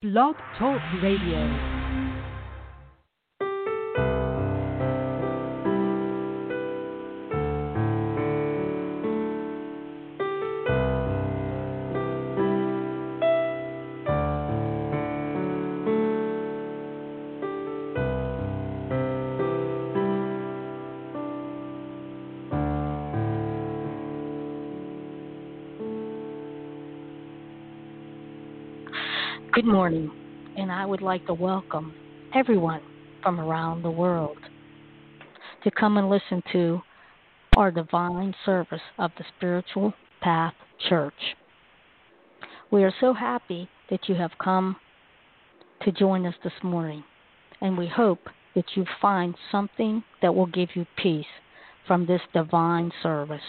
Blog 0.00 0.36
Talk 0.56 0.80
Radio. 1.02 1.77
Good 29.58 29.66
morning, 29.66 30.08
and 30.56 30.70
I 30.70 30.86
would 30.86 31.02
like 31.02 31.26
to 31.26 31.34
welcome 31.34 31.92
everyone 32.32 32.80
from 33.24 33.40
around 33.40 33.82
the 33.82 33.90
world 33.90 34.38
to 35.64 35.70
come 35.72 35.96
and 35.96 36.08
listen 36.08 36.44
to 36.52 36.80
our 37.56 37.72
divine 37.72 38.36
service 38.46 38.80
of 38.98 39.10
the 39.18 39.24
Spiritual 39.36 39.94
Path 40.20 40.54
Church. 40.88 41.34
We 42.70 42.84
are 42.84 42.94
so 43.00 43.12
happy 43.12 43.68
that 43.90 44.08
you 44.08 44.14
have 44.14 44.30
come 44.40 44.76
to 45.82 45.90
join 45.90 46.24
us 46.24 46.36
this 46.44 46.52
morning, 46.62 47.02
and 47.60 47.76
we 47.76 47.88
hope 47.88 48.28
that 48.54 48.76
you 48.76 48.84
find 49.02 49.34
something 49.50 50.04
that 50.22 50.32
will 50.32 50.46
give 50.46 50.68
you 50.76 50.86
peace 50.96 51.26
from 51.84 52.06
this 52.06 52.22
divine 52.32 52.92
service. 53.02 53.40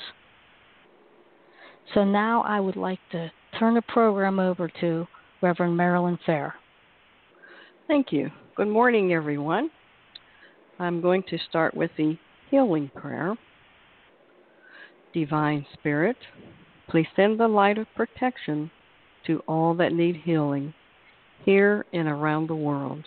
So 1.93 2.03
now 2.03 2.41
I 2.41 2.59
would 2.59 2.77
like 2.77 2.99
to 3.11 3.31
turn 3.59 3.75
the 3.75 3.83
program 3.83 4.39
over 4.39 4.71
to 4.81 5.05
Reverend 5.41 5.77
Marilyn 5.77 6.19
Fair. 6.25 6.53
Thank 7.87 8.11
you. 8.11 8.29
Good 8.55 8.67
morning, 8.67 9.13
everyone. 9.13 9.69
I'm 10.79 11.01
going 11.01 11.23
to 11.29 11.37
start 11.49 11.73
with 11.73 11.91
the 11.97 12.17
healing 12.51 12.91
prayer. 12.93 13.37
Divine 15.13 15.65
Spirit, 15.73 16.17
please 16.89 17.07
send 17.15 17.39
the 17.39 17.47
light 17.47 17.77
of 17.77 17.87
protection 17.95 18.69
to 19.27 19.41
all 19.47 19.73
that 19.75 19.93
need 19.93 20.17
healing 20.17 20.73
here 21.45 21.85
and 21.93 22.07
around 22.07 22.49
the 22.49 22.55
world. 22.55 23.05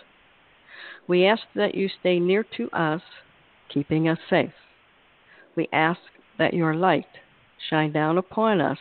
We 1.07 1.27
ask 1.27 1.43
that 1.53 1.75
you 1.75 1.87
stay 1.99 2.19
near 2.19 2.43
to 2.57 2.67
us, 2.71 3.01
keeping 3.71 4.09
us 4.09 4.17
safe. 4.27 4.53
We 5.55 5.69
ask 5.71 5.99
that 6.39 6.55
your 6.55 6.73
light 6.73 7.05
shine 7.69 7.91
down 7.91 8.17
upon 8.17 8.59
us, 8.59 8.79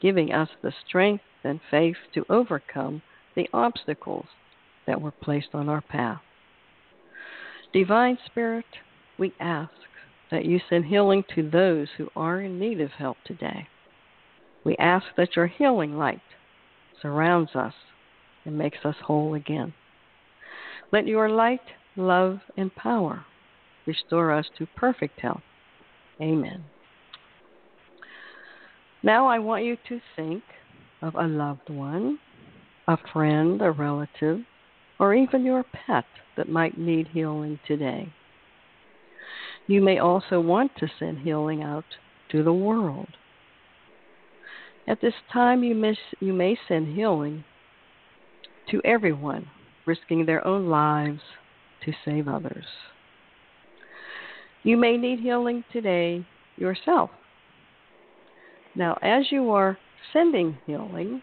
giving 0.00 0.32
us 0.32 0.48
the 0.62 0.72
strength 0.86 1.24
and 1.44 1.60
faith 1.70 1.96
to 2.14 2.24
overcome 2.28 3.02
the 3.34 3.48
obstacles 3.52 4.26
that 4.86 5.00
were 5.00 5.10
placed 5.10 5.48
on 5.54 5.68
our 5.68 5.80
path. 5.80 6.20
Divine 7.72 8.18
Spirit, 8.26 8.64
we 9.18 9.32
ask 9.38 9.70
that 10.30 10.44
you 10.44 10.60
send 10.68 10.86
healing 10.86 11.24
to 11.34 11.48
those 11.48 11.88
who 11.96 12.08
are 12.16 12.40
in 12.40 12.58
need 12.58 12.80
of 12.80 12.90
help 12.92 13.16
today. 13.24 13.68
We 14.64 14.76
ask 14.76 15.06
that 15.16 15.36
your 15.36 15.46
healing 15.46 15.96
light 15.96 16.20
surrounds 17.00 17.54
us 17.54 17.74
and 18.44 18.58
makes 18.58 18.78
us 18.84 18.96
whole 19.04 19.34
again. 19.34 19.72
Let 20.92 21.06
your 21.06 21.28
light, 21.28 21.60
love, 21.96 22.40
and 22.56 22.74
power 22.74 23.24
restore 23.86 24.32
us 24.32 24.46
to 24.58 24.66
perfect 24.76 25.20
health. 25.20 25.42
Amen. 26.20 26.64
Now 29.02 29.26
I 29.26 29.38
want 29.38 29.64
you 29.64 29.76
to 29.88 30.00
think 30.16 30.42
of 31.02 31.14
a 31.14 31.26
loved 31.26 31.70
one, 31.70 32.18
a 32.88 32.96
friend, 33.12 33.60
a 33.62 33.70
relative, 33.70 34.40
or 34.98 35.14
even 35.14 35.44
your 35.44 35.64
pet 35.64 36.04
that 36.36 36.48
might 36.48 36.78
need 36.78 37.08
healing 37.08 37.58
today. 37.66 38.12
You 39.66 39.80
may 39.80 39.98
also 39.98 40.40
want 40.40 40.72
to 40.78 40.88
send 40.98 41.20
healing 41.20 41.62
out 41.62 41.84
to 42.32 42.42
the 42.42 42.52
world. 42.52 43.08
At 44.86 45.00
this 45.00 45.14
time, 45.32 45.62
you 45.62 45.74
may, 45.74 45.96
you 46.18 46.32
may 46.32 46.58
send 46.66 46.94
healing 46.94 47.44
to 48.70 48.80
everyone, 48.84 49.46
risking 49.86 50.26
their 50.26 50.46
own 50.46 50.68
lives 50.68 51.20
to 51.84 51.92
save 52.04 52.28
others. 52.28 52.64
You 54.62 54.76
may 54.76 54.96
need 54.96 55.20
healing 55.20 55.64
today 55.72 56.26
yourself. 56.56 57.10
Now, 58.74 58.98
as 59.02 59.26
you 59.30 59.50
are 59.50 59.78
sending 60.12 60.58
healing 60.66 61.22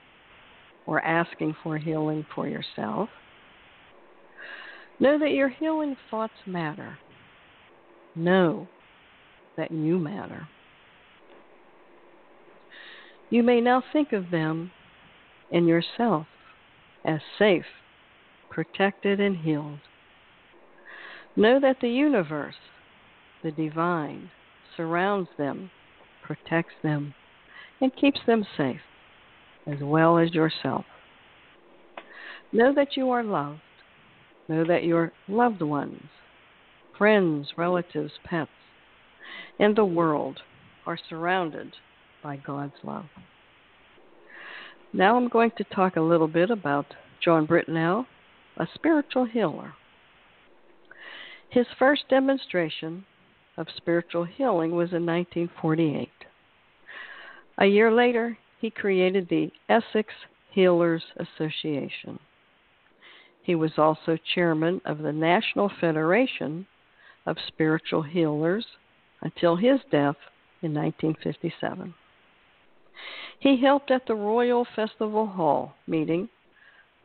or 0.85 1.01
asking 1.01 1.55
for 1.63 1.77
healing 1.77 2.25
for 2.33 2.47
yourself, 2.47 3.09
know 4.99 5.19
that 5.19 5.31
your 5.31 5.49
healing 5.49 5.95
thoughts 6.09 6.33
matter. 6.45 6.97
Know 8.15 8.67
that 9.57 9.71
you 9.71 9.99
matter. 9.99 10.47
You 13.29 13.43
may 13.43 13.59
now 13.59 13.83
think 13.91 14.13
of 14.13 14.31
them 14.31 14.71
and 15.51 15.67
yourself 15.67 16.27
as 17.05 17.19
safe, 17.37 17.65
protected, 18.49 19.19
and 19.19 19.37
healed. 19.37 19.79
Know 21.35 21.59
that 21.59 21.77
the 21.81 21.89
universe, 21.89 22.55
the 23.43 23.51
divine, 23.51 24.31
surrounds 24.75 25.29
them, 25.37 25.69
protects 26.23 26.73
them, 26.83 27.13
and 27.81 27.95
keeps 27.95 28.19
them 28.25 28.45
safe, 28.57 28.81
as 29.65 29.77
well 29.81 30.17
as 30.17 30.33
yourself. 30.33 30.85
Know 32.51 32.73
that 32.73 32.95
you 32.95 33.09
are 33.09 33.23
loved. 33.23 33.61
Know 34.47 34.63
that 34.65 34.83
your 34.83 35.11
loved 35.27 35.61
ones, 35.61 36.03
friends, 36.97 37.49
relatives, 37.57 38.13
pets, 38.23 38.49
and 39.59 39.75
the 39.75 39.85
world 39.85 40.39
are 40.85 40.97
surrounded 41.09 41.73
by 42.23 42.37
God's 42.37 42.73
love. 42.83 43.05
Now 44.93 45.17
I'm 45.17 45.27
going 45.27 45.51
to 45.57 45.63
talk 45.65 45.97
a 45.97 46.01
little 46.01 46.29
bit 46.29 46.49
about 46.49 46.85
John 47.23 47.45
Britnell, 47.45 48.05
a 48.55 48.67
spiritual 48.73 49.25
healer. 49.25 49.73
His 51.49 51.67
first 51.77 52.03
demonstration 52.09 53.05
of 53.57 53.67
spiritual 53.75 54.23
healing 54.23 54.71
was 54.71 54.93
in 54.93 55.05
1948. 55.05 56.06
A 57.59 57.65
year 57.65 57.91
later, 57.91 58.37
he 58.59 58.69
created 58.69 59.27
the 59.29 59.51
Essex 59.67 60.13
Healers 60.51 61.03
Association. 61.17 62.19
He 63.41 63.55
was 63.55 63.71
also 63.77 64.17
chairman 64.35 64.81
of 64.85 64.99
the 64.99 65.11
National 65.11 65.69
Federation 65.79 66.67
of 67.25 67.37
Spiritual 67.47 68.03
Healers 68.03 68.65
until 69.21 69.55
his 69.55 69.79
death 69.91 70.17
in 70.61 70.73
1957. 70.73 71.93
He 73.39 73.57
helped 73.61 73.89
at 73.89 74.05
the 74.05 74.15
Royal 74.15 74.65
Festival 74.75 75.25
Hall 75.25 75.75
meeting 75.87 76.29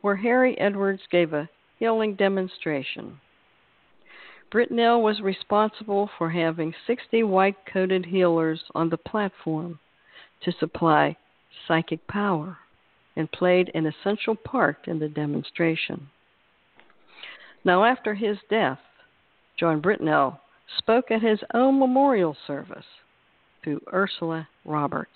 where 0.01 0.17
Harry 0.17 0.59
Edwards 0.59 1.03
gave 1.09 1.33
a 1.33 1.49
healing 1.79 2.13
demonstration. 2.15 3.19
Britnell 4.51 5.01
was 5.01 5.21
responsible 5.21 6.09
for 6.17 6.29
having 6.29 6.75
60 6.85 7.23
white 7.23 7.55
coated 7.65 8.05
healers 8.05 8.63
on 8.75 8.89
the 8.89 8.97
platform 8.97 9.79
to 10.43 10.51
supply 10.59 11.15
psychic 11.67 12.05
power 12.07 12.57
and 13.15 13.31
played 13.31 13.71
an 13.73 13.85
essential 13.85 14.35
part 14.35 14.87
in 14.87 14.99
the 14.99 15.07
demonstration. 15.07 16.09
Now, 17.63 17.83
after 17.85 18.13
his 18.13 18.37
death, 18.49 18.79
John 19.57 19.81
Britnell 19.81 20.39
spoke 20.77 21.11
at 21.11 21.21
his 21.21 21.39
own 21.53 21.79
memorial 21.79 22.35
service 22.47 22.85
to 23.63 23.79
Ursula 23.93 24.47
Roberts 24.65 25.11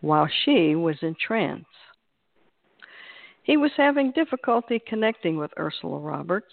while 0.00 0.28
she 0.44 0.74
was 0.74 0.96
in 1.02 1.14
trance. 1.14 1.64
He 3.42 3.56
was 3.56 3.72
having 3.76 4.12
difficulty 4.12 4.80
connecting 4.86 5.36
with 5.36 5.50
Ursula 5.58 5.98
Roberts. 5.98 6.52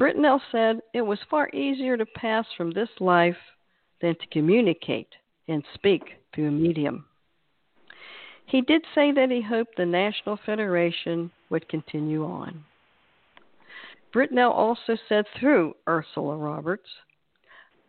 Britnell 0.00 0.40
said 0.52 0.80
it 0.94 1.02
was 1.02 1.18
far 1.30 1.48
easier 1.50 1.96
to 1.96 2.06
pass 2.06 2.46
from 2.56 2.70
this 2.70 2.88
life 3.00 3.36
than 4.00 4.14
to 4.14 4.26
communicate 4.28 5.08
and 5.48 5.62
speak 5.74 6.02
through 6.38 6.48
a 6.48 6.52
medium. 6.52 7.04
He 8.46 8.60
did 8.60 8.82
say 8.94 9.10
that 9.10 9.28
he 9.28 9.42
hoped 9.42 9.76
the 9.76 9.84
National 9.84 10.38
Federation 10.46 11.32
would 11.50 11.68
continue 11.68 12.24
on. 12.24 12.64
Britnell 14.14 14.52
also 14.52 14.96
said 15.08 15.24
through 15.38 15.74
Ursula 15.88 16.36
Roberts, 16.36 16.88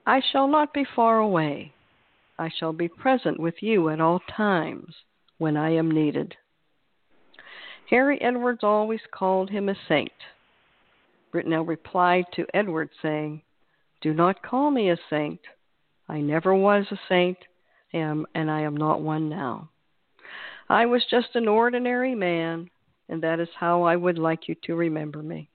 I 0.08 0.20
shall 0.32 0.48
not 0.48 0.74
be 0.74 0.84
far 0.96 1.20
away. 1.20 1.74
I 2.40 2.50
shall 2.58 2.74
be 2.74 2.88
present 2.88 3.40
with 3.40 3.54
you 3.62 3.90
at 3.90 4.02
all 4.02 4.20
times 4.36 4.96
when 5.38 5.56
I 5.56 5.76
am 5.76 5.92
needed. 5.92 6.36
Harry 7.92 8.20
Edwards 8.20 8.64
always 8.64 9.02
called 9.12 9.52
him 9.52 9.70
a 9.70 9.76
saint. 9.88 10.12
Britnell 11.32 11.68
replied 11.68 12.26
to 12.34 12.48
Edwards, 12.56 12.94
saying, 13.00 13.44
Do 14.02 14.12
not 14.12 14.42
call 14.42 14.72
me 14.72 14.90
a 14.90 14.98
saint. 15.08 15.42
I 16.08 16.22
never 16.22 16.56
was 16.56 16.88
a 16.90 17.00
saint, 17.08 17.38
am, 17.94 18.26
and 18.36 18.50
I 18.50 18.62
am 18.62 18.76
not 18.76 19.02
one 19.02 19.30
now. 19.30 19.70
I 20.70 20.86
was 20.86 21.04
just 21.10 21.36
an 21.36 21.48
ordinary 21.48 22.16
man 22.16 22.70
and 23.10 23.24
that 23.24 23.40
is 23.40 23.50
how 23.60 23.84
I 23.84 23.96
would 23.96 24.18
like 24.18 24.48
you 24.48 24.56
to 24.64 24.76
remember 24.76 25.22
me. 25.22 25.50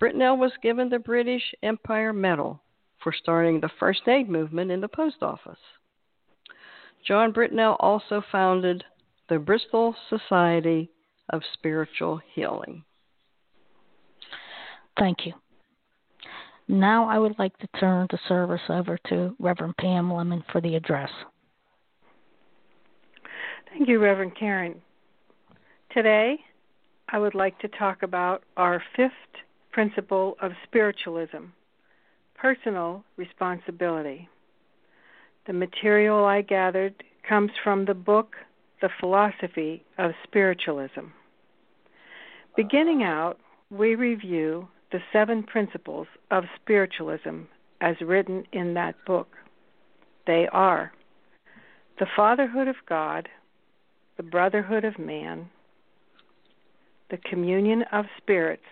Britnell 0.00 0.38
was 0.38 0.52
given 0.62 0.90
the 0.90 0.98
British 0.98 1.54
Empire 1.62 2.12
Medal 2.12 2.60
for 3.02 3.12
starting 3.12 3.60
the 3.60 3.70
first 3.80 4.06
aid 4.06 4.28
movement 4.28 4.70
in 4.70 4.80
the 4.80 4.88
post 4.88 5.16
office. 5.22 5.58
John 7.04 7.32
Britnell 7.32 7.76
also 7.80 8.22
founded 8.30 8.84
the 9.28 9.38
Bristol 9.38 9.96
Society 10.08 10.90
of 11.30 11.42
Spiritual 11.54 12.20
Healing. 12.34 12.84
Thank 14.98 15.26
you. 15.26 15.32
Now 16.68 17.08
I 17.08 17.18
would 17.18 17.38
like 17.38 17.56
to 17.58 17.66
turn 17.80 18.06
the 18.10 18.18
service 18.28 18.60
over 18.68 18.98
to 19.08 19.34
Reverend 19.38 19.76
Pam 19.78 20.12
Lemon 20.12 20.44
for 20.52 20.60
the 20.60 20.76
address. 20.76 21.10
Thank 23.70 23.88
you, 23.88 23.98
Reverend 23.98 24.36
Karen. 24.38 24.80
Today, 25.92 26.36
I 27.08 27.18
would 27.18 27.34
like 27.34 27.58
to 27.60 27.68
talk 27.68 28.02
about 28.02 28.42
our 28.56 28.82
fifth 28.94 29.12
principle 29.72 30.36
of 30.42 30.52
spiritualism 30.64 31.44
personal 32.38 33.04
responsibility. 33.16 34.28
The 35.46 35.52
material 35.52 36.24
I 36.24 36.42
gathered 36.42 37.02
comes 37.28 37.50
from 37.64 37.84
the 37.84 37.94
book 37.94 38.36
The 38.80 38.88
Philosophy 39.00 39.84
of 39.98 40.12
Spiritualism. 40.24 41.06
Beginning 42.56 43.02
out, 43.02 43.38
we 43.70 43.94
review 43.96 44.68
the 44.90 45.00
seven 45.12 45.42
principles 45.42 46.06
of 46.30 46.44
spiritualism 46.60 47.42
as 47.80 47.96
written 48.00 48.44
in 48.52 48.74
that 48.74 48.94
book. 49.06 49.28
They 50.26 50.48
are 50.52 50.92
the 51.98 52.06
fatherhood 52.16 52.68
of 52.68 52.76
God, 52.88 53.28
the 54.16 54.22
brotherhood 54.22 54.84
of 54.84 54.98
man, 54.98 55.48
the 57.10 57.18
communion 57.18 57.84
of 57.92 58.04
spirits, 58.16 58.62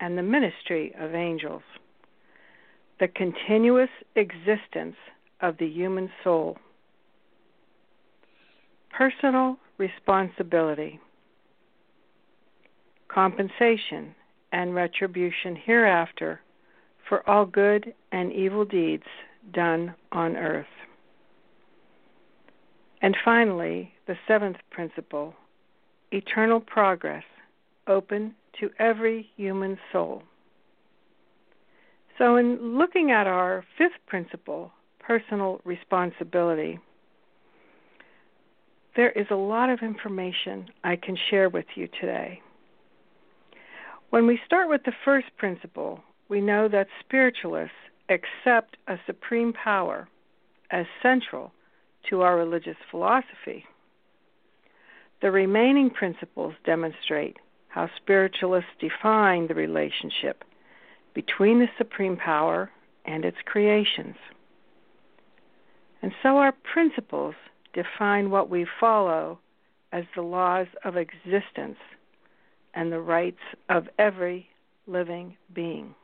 and 0.00 0.16
the 0.16 0.22
ministry 0.22 0.94
of 0.98 1.14
angels, 1.14 1.62
the 2.98 3.08
continuous 3.08 3.90
existence 4.16 4.96
of 5.40 5.56
the 5.58 5.66
human 5.66 6.10
soul, 6.24 6.56
personal 8.90 9.56
responsibility, 9.78 10.98
compensation 13.08 14.14
and 14.52 14.74
retribution 14.74 15.56
hereafter 15.56 16.40
for 17.08 17.28
all 17.28 17.46
good 17.46 17.94
and 18.12 18.32
evil 18.32 18.64
deeds 18.64 19.04
done 19.52 19.94
on 20.12 20.36
earth. 20.36 20.66
And 23.00 23.16
finally, 23.24 23.92
the 24.06 24.16
seventh 24.28 24.58
principle 24.70 25.34
eternal 26.12 26.60
progress 26.60 27.24
open 27.86 28.34
to 28.60 28.70
every 28.78 29.30
human 29.36 29.78
soul. 29.92 30.22
So, 32.18 32.36
in 32.36 32.78
looking 32.78 33.10
at 33.10 33.26
our 33.26 33.64
fifth 33.78 33.98
principle, 34.06 34.70
personal 35.00 35.60
responsibility, 35.64 36.78
there 38.94 39.10
is 39.10 39.26
a 39.30 39.36
lot 39.36 39.70
of 39.70 39.80
information 39.80 40.68
I 40.84 40.96
can 40.96 41.16
share 41.30 41.48
with 41.48 41.64
you 41.74 41.88
today. 42.00 42.40
When 44.12 44.26
we 44.26 44.38
start 44.44 44.68
with 44.68 44.82
the 44.84 44.92
first 45.06 45.28
principle, 45.38 46.00
we 46.28 46.42
know 46.42 46.68
that 46.68 46.88
spiritualists 47.00 47.72
accept 48.10 48.76
a 48.86 48.98
supreme 49.06 49.54
power 49.54 50.06
as 50.70 50.84
central 51.02 51.50
to 52.10 52.20
our 52.20 52.36
religious 52.36 52.76
philosophy. 52.90 53.64
The 55.22 55.30
remaining 55.30 55.88
principles 55.88 56.52
demonstrate 56.66 57.38
how 57.68 57.88
spiritualists 57.96 58.68
define 58.78 59.46
the 59.46 59.54
relationship 59.54 60.44
between 61.14 61.58
the 61.58 61.70
supreme 61.78 62.18
power 62.18 62.70
and 63.06 63.24
its 63.24 63.38
creations. 63.46 64.16
And 66.02 66.12
so 66.22 66.36
our 66.36 66.52
principles 66.52 67.34
define 67.72 68.28
what 68.28 68.50
we 68.50 68.66
follow 68.78 69.38
as 69.90 70.04
the 70.14 70.20
laws 70.20 70.66
of 70.84 70.98
existence 70.98 71.78
and 72.74 72.90
the 72.90 73.00
rights 73.00 73.40
of 73.68 73.88
every 73.98 74.48
living 74.86 75.36
being. 75.54 75.94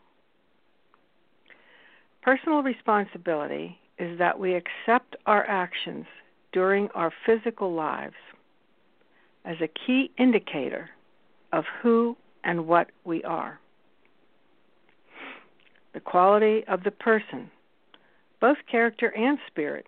Personal 2.23 2.63
responsibility 2.63 3.79
is 3.99 4.19
that 4.19 4.39
we 4.39 4.55
accept 4.55 5.17
our 5.27 5.45
actions 5.47 6.07
during 6.53 6.89
our 6.95 7.13
physical 7.27 7.73
lives 7.73 8.15
as 9.45 9.57
a 9.61 9.69
key 9.69 10.11
indicator 10.19 10.91
of 11.53 11.65
who 11.83 12.17
and 12.45 12.67
what 12.67 12.91
we 13.05 13.23
are. 13.25 13.59
The 15.95 16.01
quality 16.01 16.65
of 16.69 16.85
the 16.85 16.91
person, 16.91 17.51
both 18.41 18.59
character 18.71 19.09
and 19.17 19.39
spirit, 19.47 19.87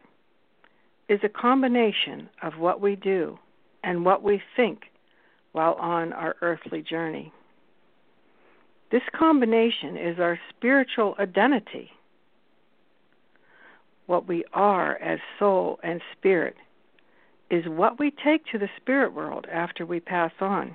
is 1.08 1.20
a 1.22 1.28
combination 1.28 2.28
of 2.42 2.58
what 2.58 2.80
we 2.80 2.96
do 2.96 3.38
and 3.84 4.04
what 4.04 4.22
we 4.22 4.42
think 4.56 4.89
while 5.52 5.74
on 5.74 6.12
our 6.12 6.36
earthly 6.42 6.82
journey. 6.82 7.32
This 8.90 9.02
combination 9.16 9.96
is 9.96 10.18
our 10.18 10.38
spiritual 10.50 11.14
identity. 11.18 11.90
What 14.06 14.26
we 14.26 14.44
are 14.52 14.96
as 14.96 15.20
soul 15.38 15.78
and 15.82 16.00
spirit 16.16 16.56
is 17.50 17.64
what 17.66 17.98
we 17.98 18.12
take 18.24 18.44
to 18.46 18.58
the 18.58 18.68
spirit 18.80 19.14
world 19.14 19.46
after 19.52 19.86
we 19.86 20.00
pass 20.00 20.32
on. 20.40 20.74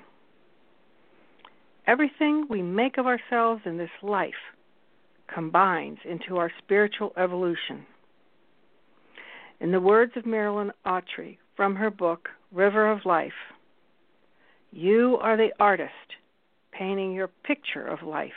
Everything 1.86 2.46
we 2.48 2.62
make 2.62 2.98
of 2.98 3.06
ourselves 3.06 3.62
in 3.64 3.78
this 3.78 3.90
life 4.02 4.34
combines 5.32 5.98
into 6.04 6.36
our 6.38 6.50
spiritual 6.58 7.12
evolution. 7.16 7.86
In 9.60 9.72
the 9.72 9.80
words 9.80 10.12
of 10.16 10.26
Marilyn 10.26 10.72
Autry 10.84 11.38
from 11.56 11.76
her 11.76 11.90
book, 11.90 12.28
River 12.52 12.90
of 12.90 13.04
Life, 13.04 13.32
you 14.72 15.18
are 15.20 15.36
the 15.36 15.52
artist 15.58 15.92
painting 16.72 17.12
your 17.12 17.28
picture 17.44 17.86
of 17.86 18.02
life. 18.02 18.32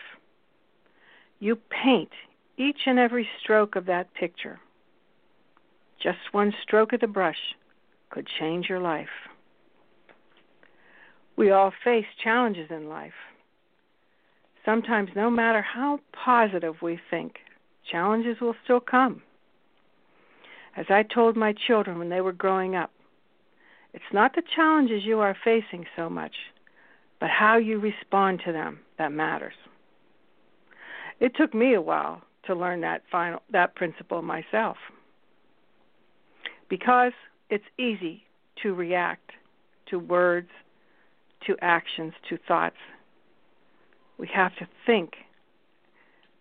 You 1.40 1.56
paint 1.56 2.10
each 2.58 2.80
and 2.86 3.00
every 3.00 3.28
stroke 3.42 3.76
of 3.76 3.86
that 3.86 4.14
picture. 4.14 4.60
Just 6.02 6.20
one 6.31 6.54
stroke 6.64 6.94
of 6.94 7.02
the 7.02 7.08
brush 7.08 7.56
could 8.10 8.28
change 8.40 8.68
your 8.70 8.80
life. 8.80 9.08
We 11.36 11.52
all 11.52 11.72
face 11.84 12.06
challenges 12.22 12.70
in 12.70 12.90
life. 12.90 13.14
Sometimes, 14.66 15.10
no 15.15 15.30
matter 15.30 15.62
how 15.62 16.00
positive 16.12 16.75
we 16.82 17.00
think, 17.10 17.36
challenges 17.89 18.38
will 18.42 18.56
still 18.63 18.82
come. 18.82 19.22
As 20.75 20.86
I 20.89 21.03
told 21.03 21.36
my 21.36 21.53
children 21.68 21.98
when 21.98 22.10
they 22.10 22.22
were 22.22 22.34
growing 22.34 22.75
up, 22.75 22.92
it's 23.93 24.03
not 24.13 24.36
the 24.36 24.43
challenges 24.55 25.03
you 25.03 25.19
are 25.19 25.36
facing 25.43 25.86
so 25.96 26.10
much, 26.10 26.34
but 27.19 27.29
how 27.29 27.58
you 27.58 27.79
respond 27.79 28.41
to 28.46 28.51
them 28.51 28.79
that 28.98 29.12
matters. 29.12 29.53
It 31.19 31.36
took 31.36 31.53
me 31.53 31.74
a 31.74 31.81
while 31.81 32.22
to 32.46 32.55
learn 32.55 32.81
that 32.81 33.01
final 33.12 33.41
that 33.51 33.75
principle 33.75 34.22
myself. 34.22 34.77
Because 36.69 37.13
it's 37.50 37.65
easy 37.77 38.24
to 38.63 38.74
react 38.74 39.31
to 39.89 40.00
words, 40.00 40.50
to 41.48 41.55
actions, 41.62 42.13
to 42.29 42.38
thoughts. 42.48 42.75
We 44.17 44.29
have 44.34 44.55
to 44.58 44.67
think 44.86 45.13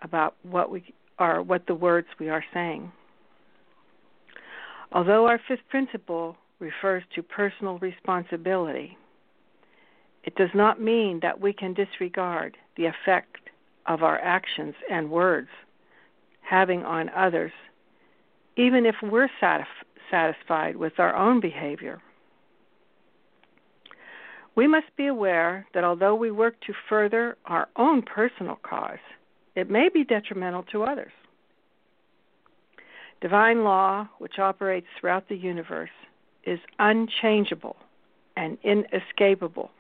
about 0.03 0.35
what 0.43 0.71
we 0.71 0.95
are 1.19 1.43
what 1.43 1.67
the 1.67 1.75
words 1.75 2.09
we 2.21 2.29
are 2.29 2.45
saying. 2.53 2.93
Although 4.93 5.27
our 5.27 5.41
fifth 5.49 5.69
principle 5.69 6.37
refers 6.59 7.03
to 7.15 7.23
personal 7.23 7.79
responsibility. 7.79 8.97
It 10.25 10.35
does 10.35 10.51
not 10.55 10.81
mean 10.81 11.21
that 11.23 11.41
we 11.41 11.53
can 11.53 11.75
disregard 11.75 12.57
the 12.77 12.87
effect 12.87 13.37
of 13.87 14.03
our 14.03 14.19
actions 14.19 14.75
and 14.91 15.11
words 15.11 15.49
having 16.43 16.85
on 16.85 17.11
others, 17.11 17.53
even 18.57 18.87
if 18.87 18.95
we're 19.03 19.29
satisf- 19.41 19.65
satisfied 20.11 20.77
with 20.77 20.99
our 20.99 21.15
own 21.15 21.41
behavior. 21.41 22.01
We 24.55 24.67
must 24.67 24.95
be 24.97 25.07
aware 25.07 25.67
that 25.75 25.85
although 25.85 26.15
we 26.15 26.31
work 26.31 26.61
to 26.67 26.73
further 26.89 27.37
our 27.45 27.69
own 27.77 28.03
personal 28.03 28.59
cause, 28.63 28.99
it 29.55 29.71
may 29.71 29.89
be 29.89 30.05
detrimental 30.05 30.65
to 30.73 30.83
others. 30.83 31.13
Divine 33.21 33.63
law, 33.63 34.09
which 34.19 34.39
operates 34.39 34.87
throughout 34.99 35.29
the 35.29 35.37
universe, 35.37 35.91
is 36.45 36.59
unchangeable 36.79 37.77
and 38.37 38.59
inescapable. 38.63 39.71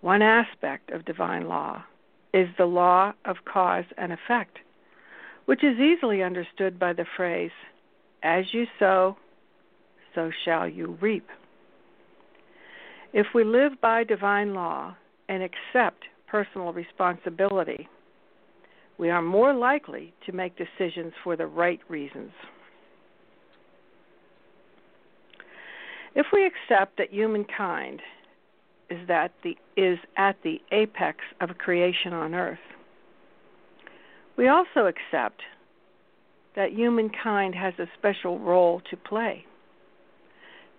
One 0.00 0.22
aspect 0.22 0.90
of 0.90 1.04
divine 1.04 1.48
law 1.48 1.84
is 2.34 2.48
the 2.58 2.66
law 2.66 3.12
of 3.24 3.36
cause 3.44 3.84
and 3.96 4.12
effect, 4.12 4.58
which 5.44 5.62
is 5.62 5.78
easily 5.78 6.22
understood 6.22 6.78
by 6.78 6.92
the 6.92 7.06
phrase, 7.16 7.52
as 8.22 8.46
you 8.52 8.66
sow, 8.78 9.16
so 10.14 10.30
shall 10.44 10.68
you 10.68 10.98
reap. 11.00 11.26
If 13.12 13.28
we 13.34 13.44
live 13.44 13.80
by 13.80 14.04
divine 14.04 14.54
law 14.54 14.96
and 15.28 15.42
accept 15.42 16.04
personal 16.26 16.72
responsibility, 16.72 17.88
we 18.98 19.10
are 19.10 19.22
more 19.22 19.52
likely 19.52 20.14
to 20.26 20.32
make 20.32 20.54
decisions 20.56 21.12
for 21.22 21.36
the 21.36 21.46
right 21.46 21.80
reasons. 21.88 22.32
If 26.14 26.26
we 26.32 26.46
accept 26.46 26.98
that 26.98 27.12
humankind 27.12 28.00
is 28.90 28.98
that 29.08 29.32
the 29.42 29.56
is 29.76 29.98
at 30.16 30.36
the 30.42 30.60
apex 30.70 31.18
of 31.40 31.56
creation 31.58 32.12
on 32.12 32.34
earth, 32.34 32.58
we 34.36 34.48
also 34.48 34.86
accept 34.86 35.40
that 36.54 36.72
humankind 36.72 37.54
has 37.54 37.72
a 37.78 37.86
special 37.98 38.38
role 38.38 38.82
to 38.90 38.96
play. 38.96 39.46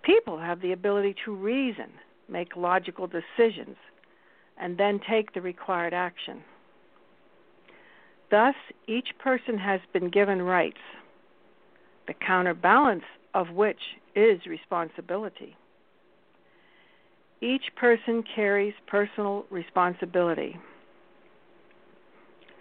People 0.02 0.38
have 0.38 0.60
the 0.60 0.72
ability 0.72 1.16
to 1.24 1.34
reason, 1.34 1.90
make 2.28 2.56
logical 2.56 3.08
decisions, 3.08 3.76
and 4.56 4.78
then 4.78 5.00
take 5.08 5.32
the 5.32 5.40
required 5.40 5.94
action. 5.94 6.42
Thus, 8.30 8.54
each 8.86 9.08
person 9.18 9.58
has 9.58 9.80
been 9.92 10.10
given 10.10 10.42
rights, 10.42 10.78
the 12.06 12.14
counterbalance 12.14 13.04
of 13.32 13.50
which 13.50 13.80
is 14.14 14.40
responsibility. 14.46 15.56
Each 17.40 17.64
person 17.76 18.24
carries 18.34 18.74
personal 18.86 19.44
responsibility. 19.50 20.56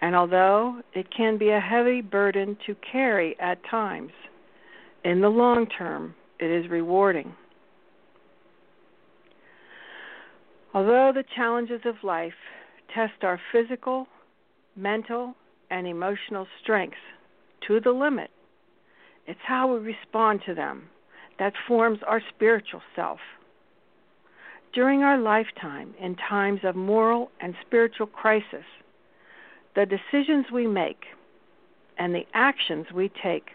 And 0.02 0.16
although 0.16 0.82
it 0.94 1.08
can 1.16 1.38
be 1.38 1.52
a 1.52 1.60
heavy 1.60 2.02
burden 2.02 2.58
to 2.66 2.76
carry 2.92 3.40
at 3.40 3.60
times, 3.70 4.12
in 5.06 5.22
the 5.22 5.30
long 5.30 5.68
term, 5.78 6.16
it 6.40 6.48
is 6.48 6.70
rewarding. 6.70 7.34
Although 10.74 11.12
the 11.14 11.24
challenges 11.36 11.82
of 11.86 11.96
life 12.04 12.34
test 12.94 13.24
our 13.24 13.40
physical, 13.52 14.08
mental, 14.76 15.36
and 15.70 15.88
emotional 15.88 16.48
strengths 16.62 16.98
to 17.68 17.80
the 17.80 17.92
limit, 17.92 18.32
it's 19.28 19.40
how 19.46 19.74
we 19.74 19.80
respond 19.80 20.42
to 20.46 20.54
them 20.54 20.90
that 21.40 21.54
forms 21.68 22.00
our 22.08 22.22
spiritual 22.36 22.82
self. 22.96 23.20
During 24.74 25.04
our 25.04 25.18
lifetime, 25.18 25.94
in 26.00 26.16
times 26.16 26.62
of 26.64 26.76
moral 26.76 27.30
and 27.40 27.54
spiritual 27.66 28.08
crisis, 28.08 28.66
the 29.76 29.86
decisions 29.86 30.46
we 30.52 30.68
make 30.68 31.06
and 31.98 32.14
the 32.14 32.26
actions 32.34 32.88
we 32.94 33.12
take 33.24 33.50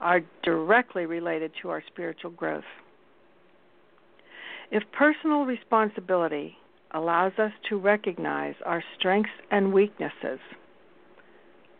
are 0.00 0.20
directly 0.42 1.06
related 1.06 1.52
to 1.62 1.70
our 1.70 1.82
spiritual 1.88 2.30
growth. 2.30 2.64
If 4.70 4.84
personal 4.92 5.44
responsibility 5.44 6.56
allows 6.92 7.32
us 7.38 7.52
to 7.68 7.78
recognize 7.78 8.54
our 8.64 8.82
strengths 8.98 9.30
and 9.50 9.72
weaknesses, 9.72 10.38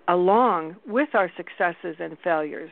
along 0.09 0.77
with 0.87 1.11
our 1.15 1.31
successes 1.37 1.97
and 2.01 2.17
failures, 2.25 2.71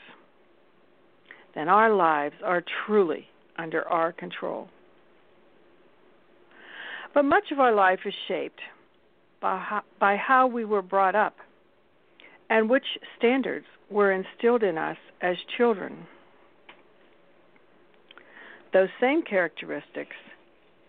then 1.56 1.68
our 1.70 1.92
lives 1.92 2.36
are 2.44 2.62
truly 2.84 3.26
under 3.58 3.82
our 3.88 4.12
control. 4.12 4.68
But 7.14 7.25
much 7.25 7.44
of 7.50 7.58
our 7.58 7.72
life 7.72 8.00
is 8.04 8.14
shaped 8.28 8.60
by 9.40 9.56
how, 9.58 9.82
by 9.98 10.16
how 10.16 10.46
we 10.46 10.66
were 10.66 10.82
brought 10.82 11.14
up 11.14 11.34
and 12.50 12.68
which 12.68 12.84
standards 13.16 13.64
were 13.90 14.12
instilled 14.12 14.62
in 14.62 14.76
us 14.76 14.98
as 15.22 15.36
children. 15.56 16.06
Those 18.75 18.88
same 19.00 19.22
characteristics 19.22 20.16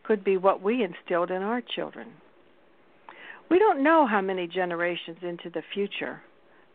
could 0.04 0.24
be 0.24 0.36
what 0.36 0.62
we 0.62 0.84
instilled 0.84 1.32
in 1.32 1.42
our 1.42 1.62
children. 1.62 2.10
We 3.50 3.58
don't 3.58 3.84
know 3.84 4.06
how 4.06 4.20
many 4.20 4.48
generations 4.48 5.20
into 5.22 5.50
the 5.50 5.64
future 5.74 6.22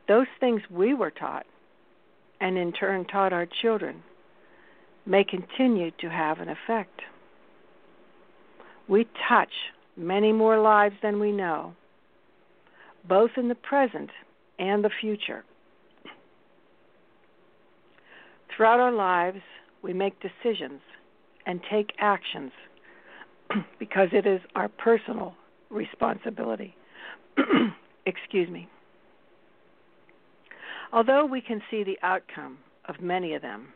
those 0.09 0.27
things 0.41 0.61
we 0.69 0.95
were 0.95 1.13
taught 1.13 1.47
and 2.43 2.59
in 2.59 2.73
turn 2.73 3.05
taught 3.05 3.33
our 3.33 3.47
children 3.63 4.03
may 5.07 5.23
continue 5.25 5.93
to 6.01 6.11
have 6.11 6.41
an 6.41 6.49
effect. 6.49 7.01
We 8.89 9.07
touch 9.29 9.53
many 9.97 10.33
more 10.33 10.61
lives 10.61 10.97
than 11.03 11.21
we 11.21 11.31
know, 11.31 11.75
both 13.09 13.31
in 13.37 13.49
the 13.49 13.55
present 13.55 14.11
and 14.59 14.85
the 14.85 14.91
future. 15.01 15.45
Throughout 18.55 18.81
our 18.81 18.93
lives, 18.93 19.41
we 19.83 19.93
make 19.93 20.15
decisions 20.21 20.81
and 21.47 21.61
take 21.71 21.93
actions 22.01 22.51
because 23.79 24.09
it 24.13 24.27
is 24.27 24.41
our 24.57 24.69
personal 24.69 25.35
responsibility. 25.71 26.75
Excuse 28.07 28.51
me. 28.51 28.69
Although 30.93 31.25
we 31.25 31.41
can 31.41 31.63
see 31.71 31.85
the 31.85 31.99
outcome 32.03 32.59
of 32.87 33.01
many 33.01 33.35
of 33.35 33.43
them, 33.43 33.69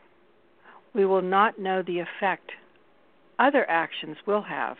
we 0.94 1.04
will 1.04 1.23
not 1.23 1.58
know 1.58 1.82
the 1.82 2.00
effect 2.00 2.50
other 3.38 3.68
actions 3.68 4.16
will 4.26 4.42
have 4.42 4.76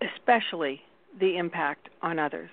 especially 0.00 0.82
the 1.20 1.36
impact 1.36 1.88
on 2.02 2.18
others. 2.18 2.50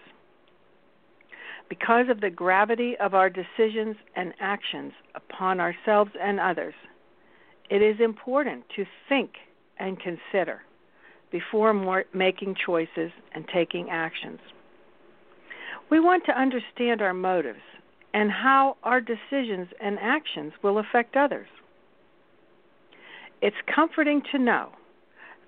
Because 1.69 2.09
of 2.09 2.21
the 2.21 2.29
gravity 2.29 2.95
of 2.99 3.13
our 3.13 3.29
decisions 3.29 3.95
and 4.15 4.33
actions 4.39 4.93
upon 5.15 5.59
ourselves 5.59 6.11
and 6.21 6.39
others, 6.39 6.73
it 7.69 7.81
is 7.81 7.99
important 7.99 8.65
to 8.75 8.85
think 9.07 9.31
and 9.79 9.97
consider 9.99 10.61
before 11.31 11.73
more, 11.73 12.03
making 12.13 12.55
choices 12.65 13.11
and 13.33 13.45
taking 13.53 13.89
actions. 13.89 14.39
We 15.89 16.01
want 16.01 16.25
to 16.25 16.37
understand 16.37 17.01
our 17.01 17.13
motives 17.13 17.59
and 18.13 18.31
how 18.31 18.77
our 18.83 19.01
decisions 19.01 19.67
and 19.79 19.97
actions 20.01 20.53
will 20.63 20.79
affect 20.79 21.15
others. 21.15 21.47
It's 23.41 23.55
comforting 23.73 24.21
to 24.31 24.37
know 24.37 24.69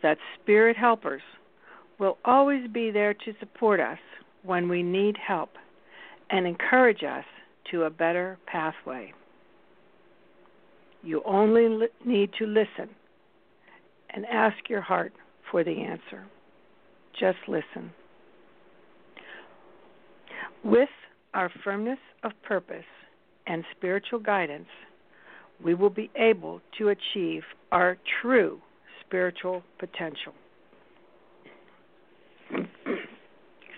that 0.01 0.17
spirit 0.41 0.75
helpers 0.75 1.21
will 1.99 2.17
always 2.25 2.67
be 2.69 2.91
there 2.91 3.13
to 3.13 3.33
support 3.39 3.79
us 3.79 3.99
when 4.43 4.67
we 4.67 4.83
need 4.83 5.15
help 5.17 5.51
and 6.29 6.47
encourage 6.47 7.03
us 7.03 7.25
to 7.71 7.83
a 7.83 7.89
better 7.89 8.37
pathway. 8.45 9.13
You 11.01 11.21
only 11.25 11.67
li- 11.67 11.87
need 12.05 12.31
to 12.39 12.45
listen 12.45 12.89
and 14.09 14.25
ask 14.25 14.55
your 14.69 14.81
heart 14.81 15.13
for 15.51 15.63
the 15.63 15.81
answer. 15.81 16.25
Just 17.19 17.37
listen. 17.47 17.91
With 20.63 20.89
our 21.33 21.51
firmness 21.63 21.99
of 22.23 22.31
purpose 22.43 22.85
and 23.47 23.63
spiritual 23.75 24.19
guidance, 24.19 24.67
we 25.63 25.73
will 25.73 25.89
be 25.89 26.09
able 26.15 26.61
to 26.77 26.89
achieve 26.89 27.43
our 27.71 27.97
true 28.21 28.59
spiritual 29.05 29.63
potential. 29.79 30.33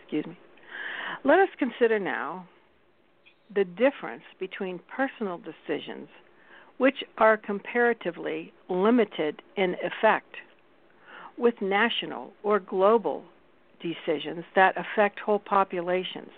Excuse 0.02 0.26
me. 0.26 0.38
Let 1.24 1.40
us 1.40 1.50
consider 1.58 2.00
now 2.00 2.48
the 3.54 3.64
difference 3.64 4.24
between 4.40 4.80
personal 4.96 5.40
decisions, 5.40 6.08
which 6.78 7.04
are 7.18 7.38
comparatively 7.38 8.54
limited 8.70 9.42
in 9.56 9.76
effect, 9.84 10.36
with 11.38 11.56
national 11.62 12.32
or 12.44 12.60
global 12.60 13.24
decisions 13.82 14.44
that 14.56 14.76
affect 14.78 15.20
whole 15.20 15.40
populations. 15.40 16.30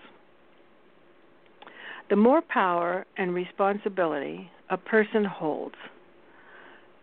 The 2.10 2.16
more 2.16 2.42
power 2.42 3.06
and 3.18 3.34
responsibility 3.34 4.50
a 4.70 4.78
person 4.78 5.26
holds, 5.26 5.76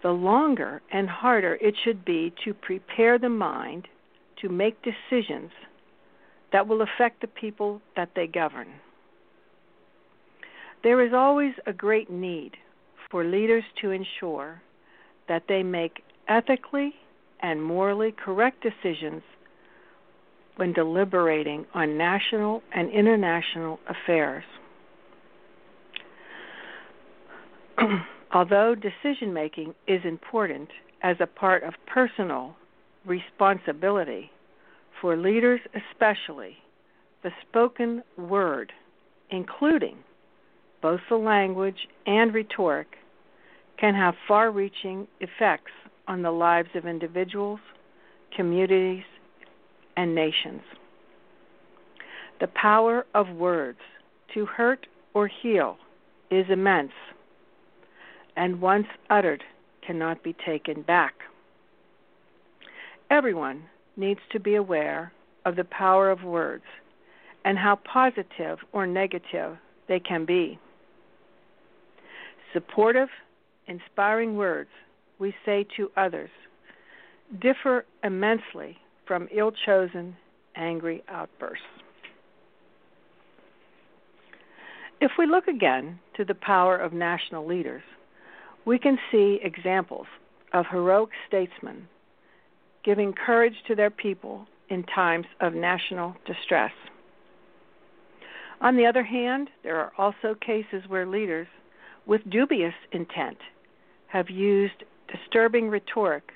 the 0.03 0.11
longer 0.11 0.81
and 0.91 1.09
harder 1.09 1.59
it 1.61 1.75
should 1.85 2.05
be 2.05 2.33
to 2.45 2.55
prepare 2.55 3.19
the 3.19 3.29
mind 3.29 3.89
to 4.41 4.49
make 4.49 4.77
decisions 4.83 5.51
that 6.53 6.67
will 6.67 6.83
affect 6.83 7.21
the 7.21 7.27
people 7.27 7.83
that 7.97 8.11
they 8.15 8.27
govern. 8.27 8.69
There 10.83 11.01
is 11.01 11.13
always 11.13 11.55
a 11.67 11.73
great 11.73 12.11
need 12.11 12.53
for 13.11 13.25
leaders 13.25 13.65
to 13.81 13.91
ensure 13.91 14.63
that 15.29 15.45
they 15.49 15.63
make 15.63 16.03
ethically 16.29 16.95
and 17.41 17.63
morally 17.63 18.13
correct 18.13 18.63
decisions 18.63 19.23
when 20.57 20.73
deliberating 20.73 21.67
on 21.75 21.99
national 21.99 22.63
and 22.73 22.91
international 22.91 23.81
affairs. 23.89 24.45
Although 28.33 28.75
decision 28.75 29.33
making 29.33 29.75
is 29.87 30.01
important 30.05 30.69
as 31.03 31.17
a 31.21 31.27
part 31.27 31.63
of 31.63 31.75
personal 31.87 32.57
responsibility, 33.05 34.31
for 35.01 35.17
leaders 35.17 35.61
especially, 35.75 36.57
the 37.23 37.31
spoken 37.49 38.03
word, 38.17 38.73
including 39.31 39.97
both 40.83 41.01
the 41.09 41.17
language 41.17 41.89
and 42.07 42.35
rhetoric, 42.35 42.87
can 43.79 43.95
have 43.95 44.15
far 44.29 44.51
reaching 44.51 45.07
effects 45.21 45.73
on 46.07 46.23
the 46.23 46.31
lives 46.31 46.69
of 46.75 46.87
individuals, 46.87 47.61
communities, 48.37 49.05
and 49.97 50.15
nations. 50.15 50.63
The 52.41 52.49
power 52.49 53.07
of 53.15 53.29
words 53.31 53.79
to 54.35 54.47
hurt 54.47 54.87
or 55.15 55.29
heal 55.29 55.77
is 56.31 56.47
immense, 56.51 56.93
and 58.37 58.61
once 58.61 58.87
uttered 59.11 59.43
cannot 59.87 60.23
be 60.23 60.35
taken 60.45 60.83
back. 60.83 61.15
Everyone 63.11 63.65
needs 63.97 64.21
to 64.33 64.41
be 64.41 64.55
aware 64.55 65.13
of 65.45 65.57
the 65.57 65.65
power 65.65 66.11
of 66.11 66.25
words 66.25 66.65
and 67.45 67.59
how 67.59 67.77
positive 67.77 68.59
or 68.73 68.87
negative 68.87 69.57
they 69.89 70.01
can 70.01 70.25
be. 70.25 70.59
Supportive, 72.53 73.09
inspiring 73.67 74.37
words 74.37 74.71
we 75.19 75.35
say 75.45 75.67
to 75.77 75.91
others 75.97 76.31
differ 77.41 77.85
immensely 78.03 78.79
from 79.07 79.29
ill 79.35 79.53
chosen, 79.67 80.17
angry 80.57 81.03
outbursts. 81.09 81.65
If 85.01 85.13
we 85.19 85.27
look 85.27 85.49
again 85.49 85.99
to 86.17 86.25
the 86.25 86.35
power 86.35 86.77
of 86.77 86.93
national 86.93 87.47
leaders, 87.47 87.83
we 88.65 88.79
can 88.79 88.99
see 89.11 89.41
examples 89.43 90.07
of 90.53 90.67
heroic 90.71 91.11
statesmen 91.27 91.89
giving 92.85 93.13
courage 93.13 93.55
to 93.67 93.75
their 93.75 93.91
people 93.91 94.47
in 94.69 94.83
times 94.85 95.27
of 95.41 95.55
national 95.55 96.15
distress. 96.27 96.73
On 98.61 98.77
the 98.77 98.87
other 98.87 99.03
hand, 99.03 99.49
there 99.63 99.77
are 99.77 99.93
also 99.99 100.35
cases 100.35 100.83
where 100.89 101.07
leaders 101.07 101.49
with 102.07 102.29
dubious 102.31 102.75
intent 102.93 103.39
have 104.07 104.31
used 104.31 104.85
disturbing 105.09 105.69
rhetoric 105.69 106.31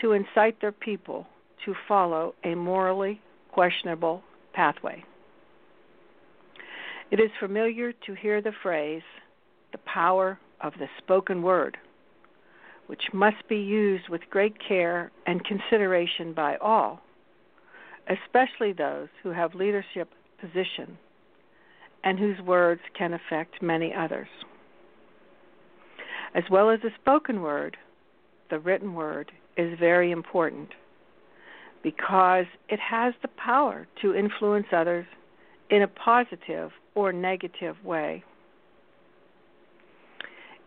to 0.00 0.12
incite 0.12 0.60
their 0.60 0.72
people 0.72 1.26
to 1.64 1.74
follow 1.86 2.34
a 2.44 2.54
morally 2.54 3.20
questionable 3.52 4.22
pathway. 4.52 5.02
It 7.10 7.20
is 7.20 7.30
familiar 7.40 7.92
to 7.92 8.14
hear 8.14 8.42
the 8.42 8.52
phrase, 8.62 9.02
the 9.72 9.78
power 9.78 10.38
of 10.60 10.72
the 10.78 10.88
spoken 10.98 11.42
word, 11.42 11.76
which 12.86 13.12
must 13.12 13.48
be 13.48 13.56
used 13.56 14.08
with 14.08 14.20
great 14.30 14.56
care 14.66 15.10
and 15.26 15.44
consideration 15.44 16.32
by 16.32 16.56
all, 16.56 17.00
especially 18.08 18.72
those 18.72 19.08
who 19.22 19.30
have 19.30 19.54
leadership 19.54 20.08
position 20.40 20.98
and 22.04 22.18
whose 22.18 22.40
words 22.40 22.80
can 22.96 23.12
affect 23.12 23.60
many 23.60 23.92
others. 23.94 24.28
As 26.34 26.44
well 26.50 26.70
as 26.70 26.80
the 26.82 26.90
spoken 27.00 27.42
word, 27.42 27.76
the 28.50 28.58
written 28.58 28.94
word 28.94 29.32
is 29.56 29.78
very 29.78 30.10
important 30.10 30.68
because 31.82 32.46
it 32.68 32.80
has 32.80 33.14
the 33.22 33.28
power 33.28 33.86
to 34.02 34.14
influence 34.14 34.66
others 34.72 35.06
in 35.70 35.82
a 35.82 35.88
positive 35.88 36.70
or 36.94 37.12
negative 37.12 37.76
way. 37.84 38.24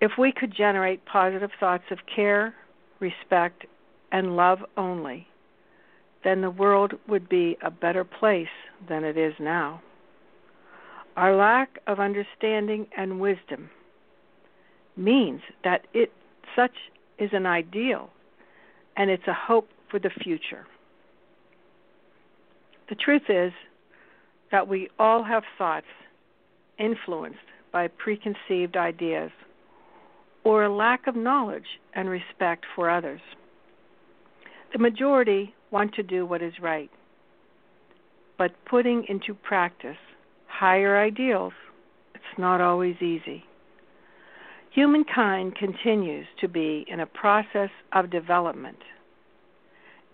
If 0.01 0.13
we 0.17 0.31
could 0.31 0.53
generate 0.53 1.05
positive 1.05 1.51
thoughts 1.59 1.83
of 1.91 1.99
care, 2.13 2.55
respect, 2.99 3.65
and 4.11 4.35
love 4.35 4.59
only, 4.75 5.27
then 6.23 6.41
the 6.41 6.49
world 6.49 6.93
would 7.07 7.29
be 7.29 7.55
a 7.61 7.69
better 7.69 8.03
place 8.03 8.47
than 8.89 9.03
it 9.03 9.15
is 9.15 9.33
now. 9.39 9.81
Our 11.15 11.35
lack 11.35 11.79
of 11.85 11.99
understanding 11.99 12.87
and 12.97 13.19
wisdom 13.19 13.69
means 14.97 15.41
that 15.63 15.85
it 15.93 16.11
such 16.55 16.75
is 17.19 17.29
an 17.33 17.45
ideal 17.45 18.09
and 18.97 19.11
it's 19.11 19.27
a 19.27 19.33
hope 19.33 19.69
for 19.89 19.99
the 19.99 20.09
future. 20.09 20.65
The 22.89 22.95
truth 22.95 23.29
is 23.29 23.53
that 24.51 24.67
we 24.67 24.89
all 24.97 25.23
have 25.23 25.43
thoughts 25.57 25.85
influenced 26.79 27.37
by 27.71 27.87
preconceived 27.87 28.75
ideas 28.75 29.31
or 30.43 30.63
a 30.63 30.73
lack 30.73 31.07
of 31.07 31.15
knowledge 31.15 31.79
and 31.93 32.09
respect 32.09 32.65
for 32.75 32.89
others. 32.89 33.21
The 34.73 34.79
majority 34.79 35.53
want 35.69 35.93
to 35.95 36.03
do 36.03 36.25
what 36.25 36.41
is 36.41 36.53
right, 36.61 36.89
but 38.37 38.51
putting 38.65 39.05
into 39.07 39.33
practice 39.33 39.97
higher 40.47 40.97
ideals, 40.97 41.53
it's 42.13 42.37
not 42.37 42.61
always 42.61 42.95
easy. 43.01 43.43
Humankind 44.71 45.55
continues 45.55 46.27
to 46.39 46.47
be 46.47 46.85
in 46.87 47.01
a 47.01 47.05
process 47.05 47.69
of 47.91 48.09
development. 48.09 48.77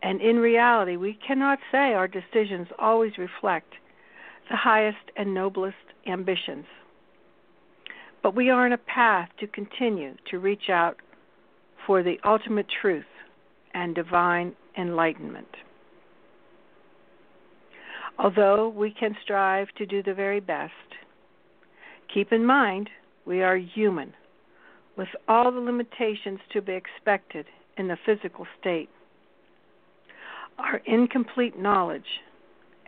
And 0.01 0.21
in 0.21 0.37
reality, 0.37 0.97
we 0.97 1.17
cannot 1.25 1.59
say 1.71 1.93
our 1.93 2.07
decisions 2.07 2.67
always 2.79 3.17
reflect 3.17 3.73
the 4.49 4.55
highest 4.55 5.11
and 5.15 5.33
noblest 5.33 5.75
ambitions. 6.07 6.65
But 8.27 8.35
we 8.35 8.49
are 8.49 8.65
on 8.65 8.73
a 8.73 8.77
path 8.77 9.29
to 9.39 9.47
continue 9.47 10.15
to 10.31 10.39
reach 10.39 10.69
out 10.69 10.97
for 11.85 12.03
the 12.03 12.19
ultimate 12.25 12.65
truth 12.81 13.05
and 13.73 13.95
divine 13.95 14.53
enlightenment. 14.77 15.47
Although 18.19 18.67
we 18.67 18.91
can 18.91 19.15
strive 19.23 19.69
to 19.77 19.85
do 19.85 20.03
the 20.03 20.13
very 20.13 20.41
best, 20.41 20.73
keep 22.13 22.33
in 22.33 22.45
mind 22.45 22.89
we 23.25 23.43
are 23.43 23.55
human 23.55 24.13
with 24.97 25.07
all 25.29 25.49
the 25.49 25.61
limitations 25.61 26.41
to 26.51 26.61
be 26.61 26.73
expected 26.73 27.45
in 27.77 27.87
the 27.87 27.97
physical 28.05 28.45
state. 28.59 28.89
Our 30.57 30.81
incomplete 30.85 31.57
knowledge 31.57 32.19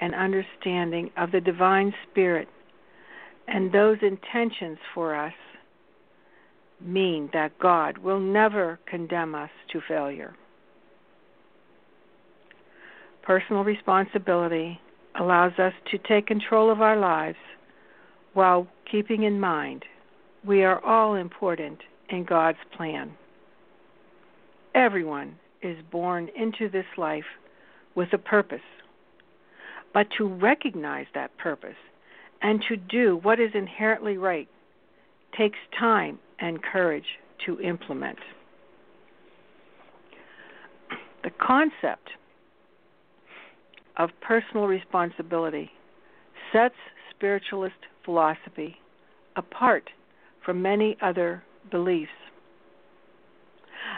and 0.02 0.14
understanding 0.14 1.12
of 1.16 1.32
the 1.32 1.40
divine 1.40 1.94
spirit 2.12 2.50
and 3.52 3.72
those 3.72 3.98
intentions 4.02 4.78
for 4.94 5.16
us 5.16 5.34
mean 6.80 7.30
that 7.34 7.58
God 7.60 7.98
will 7.98 8.20
never 8.20 8.80
condemn 8.86 9.36
us 9.36 9.50
to 9.72 9.82
failure. 9.88 10.36
Personal 13.24 13.64
responsibility 13.64 14.80
allows 15.20 15.54
us 15.60 15.74
to 15.92 15.98
take 15.98 16.28
control 16.28 16.72
of 16.72 16.82
our 16.82 16.98
lives 16.98 17.38
while 18.34 18.68
keeping 18.90 19.24
in 19.24 19.40
mind 19.40 19.84
we 20.46 20.64
are 20.64 20.84
all 20.86 21.16
important 21.16 21.80
in 22.10 22.24
God's 22.24 22.58
plan. 22.76 23.12
Everyone 24.74 25.36
is 25.62 25.78
born 25.92 26.30
into 26.36 26.70
this 26.70 26.86
life 26.98 27.26
with 27.96 28.14
a 28.14 28.18
purpose. 28.18 28.60
But 29.94 30.08
to 30.18 30.26
recognize 30.26 31.08
that 31.14 31.38
purpose 31.38 31.76
and 32.42 32.64
to 32.70 32.78
do 32.78 33.20
what 33.22 33.40
is 33.40 33.52
inherently 33.54 34.18
right 34.18 34.48
takes 35.38 35.58
time 35.78 36.20
and 36.40 36.62
courage 36.62 37.06
to 37.46 37.60
implement. 37.62 38.18
The 41.24 41.32
concept 41.46 42.10
of 43.98 44.10
personal 44.22 44.68
responsibility 44.68 45.70
sets 46.54 46.76
spiritualist 47.12 47.76
philosophy 48.06 48.78
apart 49.36 49.90
from 50.46 50.62
many 50.62 50.98
other 51.02 51.44
beliefs. 51.70 52.12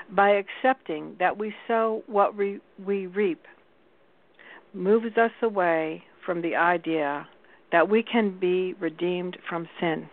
By 0.10 0.32
accepting 0.32 1.16
that 1.20 1.38
we 1.38 1.54
sow 1.68 2.04
what 2.08 2.36
we, 2.36 2.60
we 2.84 3.06
reap, 3.06 3.44
moves 4.74 5.18
us 5.18 5.32
away 5.42 6.04
from 6.26 6.42
the 6.42 6.56
idea 6.56 7.28
that 7.72 7.90
we 7.90 8.04
can 8.04 8.38
be 8.40 8.74
redeemed 8.80 9.38
from 9.48 9.68
sin. 9.80 10.10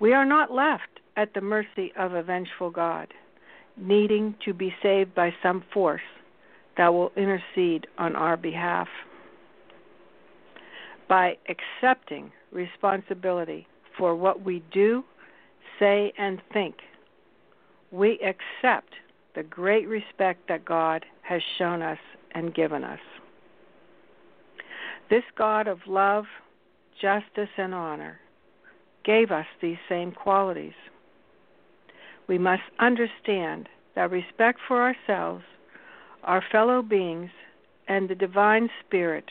We 0.00 0.12
are 0.12 0.26
not 0.26 0.52
left 0.52 1.00
at 1.16 1.34
the 1.34 1.40
mercy 1.40 1.92
of 1.96 2.14
a 2.14 2.22
vengeful 2.22 2.70
God, 2.70 3.08
needing 3.76 4.34
to 4.44 4.52
be 4.52 4.74
saved 4.82 5.14
by 5.14 5.34
some 5.42 5.64
force 5.72 6.00
that 6.76 6.92
will 6.92 7.12
intercede 7.16 7.86
on 7.98 8.16
our 8.16 8.36
behalf. 8.36 8.88
By 11.08 11.36
accepting 11.48 12.32
responsibility 12.50 13.66
for 13.98 14.14
what 14.14 14.42
we 14.42 14.62
do, 14.72 15.04
say, 15.78 16.12
and 16.18 16.40
think, 16.52 16.76
we 17.90 18.18
accept 18.20 18.94
the 19.34 19.42
great 19.42 19.86
respect 19.86 20.48
that 20.48 20.64
God 20.64 21.04
has 21.22 21.42
shown 21.58 21.82
us 21.82 21.98
and 22.34 22.54
given 22.54 22.84
us. 22.84 23.00
This 25.12 25.24
God 25.36 25.68
of 25.68 25.80
love, 25.86 26.24
justice, 26.98 27.50
and 27.58 27.74
honor 27.74 28.18
gave 29.04 29.30
us 29.30 29.44
these 29.60 29.76
same 29.86 30.10
qualities. 30.10 30.72
We 32.28 32.38
must 32.38 32.62
understand 32.80 33.68
that 33.94 34.10
respect 34.10 34.58
for 34.66 34.80
ourselves, 34.80 35.44
our 36.24 36.42
fellow 36.50 36.80
beings, 36.80 37.28
and 37.88 38.08
the 38.08 38.14
divine 38.14 38.70
spirit 38.86 39.26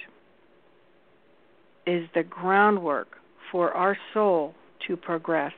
is 1.87 2.07
the 2.13 2.21
groundwork 2.21 3.17
for 3.51 3.71
our 3.71 3.97
soul 4.13 4.53
to 4.87 4.95
progress. 4.95 5.53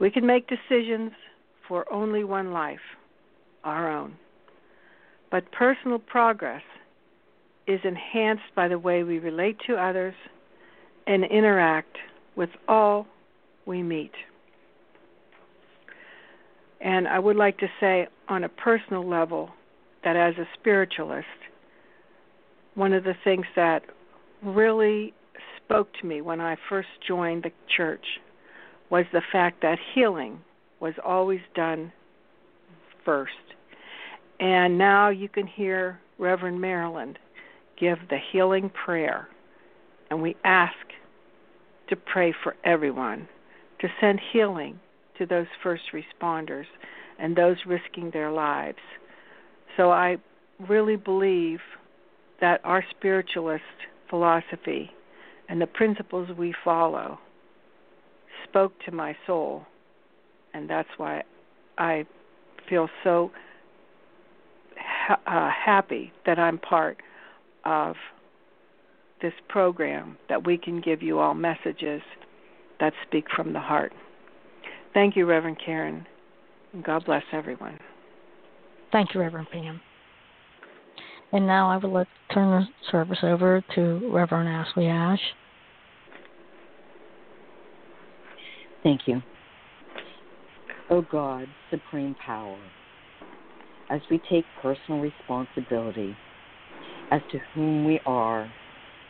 We 0.00 0.10
can 0.10 0.24
make 0.26 0.48
decisions 0.48 1.12
for 1.68 1.84
only 1.92 2.24
one 2.24 2.54
life, 2.54 2.96
our 3.64 3.92
own. 3.92 4.14
but 5.30 5.52
personal 5.52 5.98
progress 5.98 6.62
is 7.66 7.80
enhanced 7.84 8.54
by 8.54 8.68
the 8.68 8.78
way 8.78 9.02
we 9.02 9.18
relate 9.18 9.56
to 9.66 9.76
others 9.76 10.14
and 11.06 11.24
interact 11.24 11.96
with 12.36 12.50
all 12.68 13.06
we 13.66 13.82
meet. 13.82 14.12
And 16.80 17.08
I 17.08 17.18
would 17.18 17.36
like 17.36 17.58
to 17.58 17.68
say, 17.80 18.08
on 18.28 18.44
a 18.44 18.48
personal 18.48 19.08
level, 19.08 19.50
that 20.02 20.16
as 20.16 20.34
a 20.36 20.46
spiritualist, 20.58 21.26
one 22.74 22.92
of 22.92 23.04
the 23.04 23.14
things 23.24 23.46
that 23.56 23.82
really 24.42 25.14
spoke 25.64 25.88
to 26.00 26.06
me 26.06 26.20
when 26.20 26.40
I 26.40 26.56
first 26.68 26.88
joined 27.06 27.44
the 27.44 27.52
church 27.74 28.04
was 28.90 29.06
the 29.12 29.22
fact 29.32 29.62
that 29.62 29.78
healing 29.94 30.40
was 30.80 30.94
always 31.02 31.40
done 31.54 31.90
first. 33.04 33.32
And 34.40 34.76
now 34.76 35.08
you 35.08 35.28
can 35.28 35.46
hear 35.46 35.98
Reverend 36.18 36.60
Marilyn 36.60 37.16
give 37.78 37.98
the 38.10 38.18
healing 38.32 38.70
prayer. 38.70 39.28
And 40.10 40.22
we 40.22 40.36
ask 40.44 40.74
to 41.88 41.96
pray 41.96 42.34
for 42.42 42.56
everyone, 42.64 43.28
to 43.80 43.88
send 44.00 44.20
healing 44.32 44.78
to 45.18 45.26
those 45.26 45.46
first 45.62 45.82
responders 45.92 46.66
and 47.18 47.36
those 47.36 47.56
risking 47.66 48.10
their 48.10 48.30
lives. 48.30 48.78
So 49.76 49.90
I 49.90 50.18
really 50.68 50.96
believe 50.96 51.60
that 52.40 52.60
our 52.64 52.84
spiritualist 52.90 53.62
philosophy 54.08 54.90
and 55.48 55.60
the 55.60 55.66
principles 55.66 56.28
we 56.36 56.54
follow 56.64 57.18
spoke 58.48 58.72
to 58.84 58.92
my 58.92 59.16
soul, 59.26 59.64
and 60.52 60.68
that's 60.68 60.88
why 60.96 61.22
I 61.78 62.06
feel 62.68 62.88
so 63.02 63.30
ha- 64.78 65.20
uh, 65.26 65.50
happy 65.50 66.12
that 66.26 66.38
I'm 66.38 66.58
part 66.58 66.98
of 67.64 67.96
this 69.22 69.32
program, 69.48 70.18
that 70.28 70.44
we 70.44 70.58
can 70.58 70.80
give 70.80 71.02
you 71.02 71.18
all 71.18 71.34
messages 71.34 72.02
that 72.80 72.92
speak 73.06 73.24
from 73.34 73.52
the 73.52 73.60
heart. 73.60 73.92
Thank 74.92 75.16
you, 75.16 75.26
Reverend 75.26 75.58
Karen. 75.64 76.06
God 76.84 77.04
bless 77.04 77.22
everyone. 77.32 77.78
Thank 78.92 79.14
you, 79.14 79.20
Reverend 79.20 79.48
Pam. 79.50 79.80
And 81.32 81.46
now 81.46 81.70
I 81.70 81.76
would 81.76 81.90
like 81.90 82.06
to 82.28 82.34
turn 82.34 82.50
the 82.50 82.90
service 82.90 83.18
over 83.22 83.62
to 83.74 84.10
Reverend 84.12 84.48
Ashley 84.48 84.86
Ash. 84.86 85.20
Thank 88.82 89.02
you. 89.06 89.22
O 90.90 90.98
oh 90.98 91.06
God, 91.10 91.46
supreme 91.70 92.14
power, 92.24 92.58
as 93.90 94.00
we 94.10 94.20
take 94.30 94.44
personal 94.60 95.00
responsibility 95.00 96.14
as 97.10 97.20
to 97.32 97.38
whom 97.54 97.84
we 97.84 98.00
are 98.06 98.50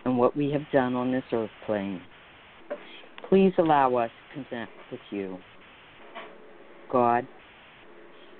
and 0.05 0.19
what 0.19 0.37
we 0.37 0.51
have 0.51 0.63
done 0.73 0.95
on 0.95 1.13
this 1.13 1.25
earth 1.33 1.51
plane, 1.67 2.01
please 3.29 3.53
allow 3.59 3.95
us 3.97 4.11
to 4.35 4.45
connect 4.45 4.73
with 4.91 5.01
you. 5.11 5.39
God, 6.91 7.27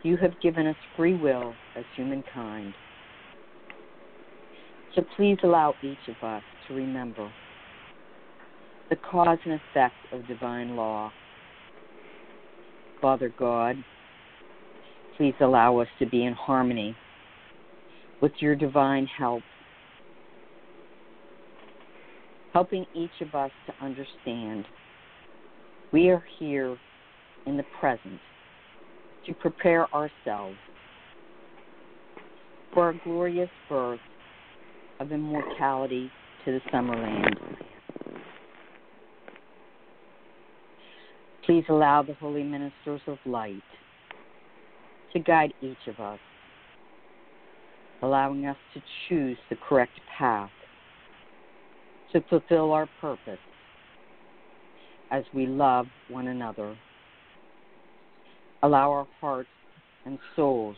you 0.03 0.17
have 0.19 0.33
given 0.43 0.67
us 0.67 0.77
free 0.97 1.15
will 1.15 1.55
as 1.77 1.85
humankind 1.97 2.75
so 4.95 5.03
please 5.17 5.39
allow 5.43 5.75
each 5.83 5.99
of 6.09 6.15
us 6.27 6.43
to 6.69 6.75
remember 6.75 7.31
the 8.91 8.97
cause 8.97 9.39
and 9.45 9.55
effect 9.55 9.95
of 10.13 10.27
divine 10.29 10.77
law. 10.77 11.11
Father 13.01 13.33
God, 13.37 13.77
please 15.17 15.35
allow 15.41 15.79
us 15.79 15.89
to 15.99 16.07
be 16.07 16.25
in 16.25 16.33
harmony 16.33 16.95
with 18.21 18.33
your 18.39 18.55
divine 18.55 19.07
help, 19.07 19.43
helping 22.53 22.87
each 22.95 23.11
of 23.21 23.35
us 23.35 23.51
to 23.67 23.85
understand 23.85 24.65
we 25.93 26.09
are 26.11 26.25
here 26.39 26.77
in 27.47 27.57
the 27.57 27.65
present 27.79 28.21
to 29.27 29.35
prepare 29.35 29.87
ourselves 29.95 30.57
for 32.73 32.91
a 32.91 33.01
glorious 33.05 33.51
birth 33.69 34.01
of 35.01 35.13
immortality 35.13 36.11
to 36.45 36.53
the 36.53 36.61
Summerland. 36.73 37.37
Please 41.47 41.65
allow 41.69 42.03
the 42.03 42.15
holy 42.15 42.43
ministers 42.43 43.01
of 43.07 43.19
light 43.27 43.63
to 45.13 45.21
guide 45.21 45.53
each 45.61 45.77
of 45.87 46.01
us, 46.01 46.19
allowing 48.05 48.47
us 48.47 48.57
to 48.75 48.83
choose 49.09 49.39
the 49.49 49.57
correct 49.57 49.99
path 50.19 50.51
to 52.13 52.21
fulfill 52.29 52.73
our 52.73 52.89
purpose 53.01 53.39
as 55.11 55.25
we 55.33 55.47
love 55.47 55.87
one 56.09 56.29
another. 56.29 56.77
Allow 58.63 58.91
our 58.91 59.07
hearts 59.21 59.49
and 60.05 60.19
souls 60.37 60.77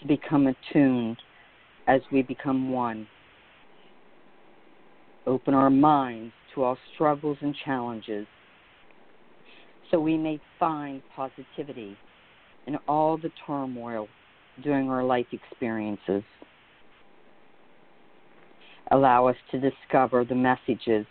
to 0.00 0.06
become 0.06 0.46
attuned 0.46 1.18
as 1.86 2.00
we 2.10 2.22
become 2.22 2.72
one 2.72 3.06
open 5.26 5.52
our 5.52 5.70
minds 5.70 6.32
to 6.54 6.62
all 6.62 6.78
struggles 6.94 7.36
and 7.42 7.54
challenges 7.64 8.26
so 9.90 10.00
we 10.00 10.16
may 10.16 10.40
find 10.58 11.02
positivity 11.14 11.96
in 12.66 12.76
all 12.88 13.18
the 13.18 13.30
turmoil 13.46 14.08
during 14.62 14.90
our 14.90 15.04
life 15.04 15.26
experiences. 15.32 16.22
Allow 18.90 19.28
us 19.28 19.36
to 19.52 19.60
discover 19.60 20.24
the 20.24 20.34
messages 20.34 21.06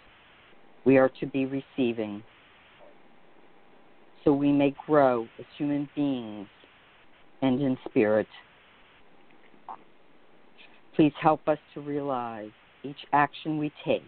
we 0.85 0.97
are 0.97 1.09
to 1.19 1.25
be 1.25 1.45
receiving 1.45 2.23
so 4.23 4.33
we 4.33 4.51
may 4.51 4.75
grow 4.85 5.27
as 5.39 5.45
human 5.57 5.89
beings 5.95 6.47
and 7.41 7.61
in 7.61 7.77
spirit. 7.89 8.27
Please 10.95 11.13
help 11.21 11.47
us 11.47 11.57
to 11.73 11.79
realize 11.79 12.51
each 12.83 13.05
action 13.13 13.57
we 13.57 13.71
take 13.85 14.03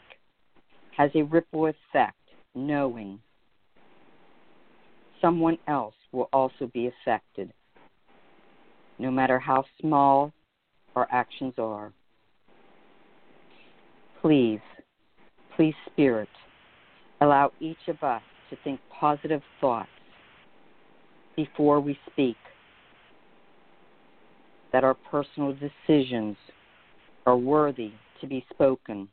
has 0.98 1.10
a 1.16 1.24
ripple 1.24 1.68
effect, 1.68 2.18
knowing 2.54 3.20
someone 5.22 5.58
else 5.68 5.96
will 6.12 6.30
also 6.34 6.70
be 6.74 6.88
affected, 6.88 7.54
no 9.02 9.10
matter 9.10 9.40
how 9.40 9.66
small 9.82 10.32
our 10.96 11.08
actions 11.12 11.56
are. 11.58 11.92
Please, 14.22 14.60
please, 15.56 15.74
Spirit, 15.88 16.30
allow 17.20 17.52
each 17.60 17.88
of 17.88 18.02
us 18.04 18.22
to 18.52 18.58
think 18.64 18.80
positive 19.00 19.42
thoughts 19.60 19.90
before 21.36 21.80
we 21.80 21.98
speak, 22.12 22.36
that 24.72 24.84
our 24.84 24.94
personal 24.94 25.54
decisions 25.54 26.38
are 27.26 27.38
worthy 27.38 27.92
to 28.20 28.28
be 28.28 28.46
spoken. 28.54 29.08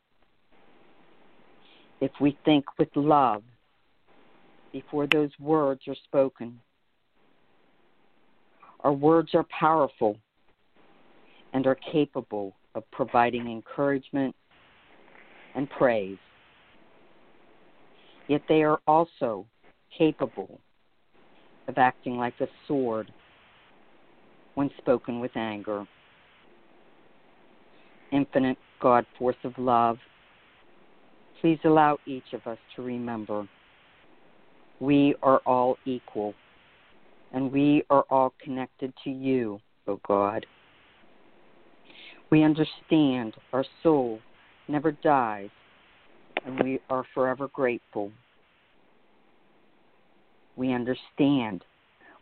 If 1.99 2.11
we 2.21 2.37
think 2.45 2.65
with 2.77 2.89
love 2.95 3.41
before 4.71 5.07
those 5.07 5.31
words 5.39 5.81
are 5.87 5.95
spoken, 6.05 6.59
our 8.81 8.93
words 8.93 9.29
are 9.33 9.45
powerful 9.57 10.17
and 11.53 11.65
are 11.67 11.77
capable 11.91 12.53
of 12.75 12.89
providing 12.91 13.49
encouragement 13.51 14.35
and 15.55 15.69
praise. 15.69 16.17
Yet 18.27 18.41
they 18.47 18.63
are 18.63 18.79
also 18.87 19.45
capable 19.97 20.59
of 21.67 21.77
acting 21.77 22.17
like 22.17 22.35
a 22.39 22.47
sword 22.67 23.11
when 24.55 24.69
spoken 24.77 25.19
with 25.19 25.35
anger. 25.35 25.85
Infinite 28.11 28.57
God, 28.81 29.05
force 29.17 29.35
of 29.43 29.53
love, 29.57 29.97
please 31.41 31.59
allow 31.63 31.97
each 32.05 32.33
of 32.33 32.45
us 32.47 32.57
to 32.75 32.81
remember 32.81 33.47
we 34.79 35.15
are 35.21 35.39
all 35.45 35.77
equal 35.85 36.33
and 37.33 37.51
we 37.51 37.83
are 37.89 38.05
all 38.09 38.33
connected 38.43 38.93
to 39.03 39.09
you, 39.09 39.59
O 39.87 39.93
oh 39.93 39.99
God. 40.07 40.45
We 42.29 42.43
understand 42.43 43.33
our 43.53 43.65
soul 43.81 44.19
never 44.67 44.91
dies 44.91 45.49
and 46.45 46.61
we 46.63 46.79
are 46.89 47.03
forever 47.13 47.47
grateful. 47.47 48.11
We 50.55 50.73
understand 50.73 51.63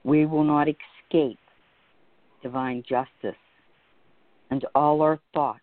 we 0.04 0.26
will 0.26 0.44
not 0.44 0.68
escape 0.68 1.40
divine 2.42 2.84
justice 2.88 3.40
and 4.50 4.66
all 4.76 5.02
our 5.02 5.20
thoughts 5.34 5.60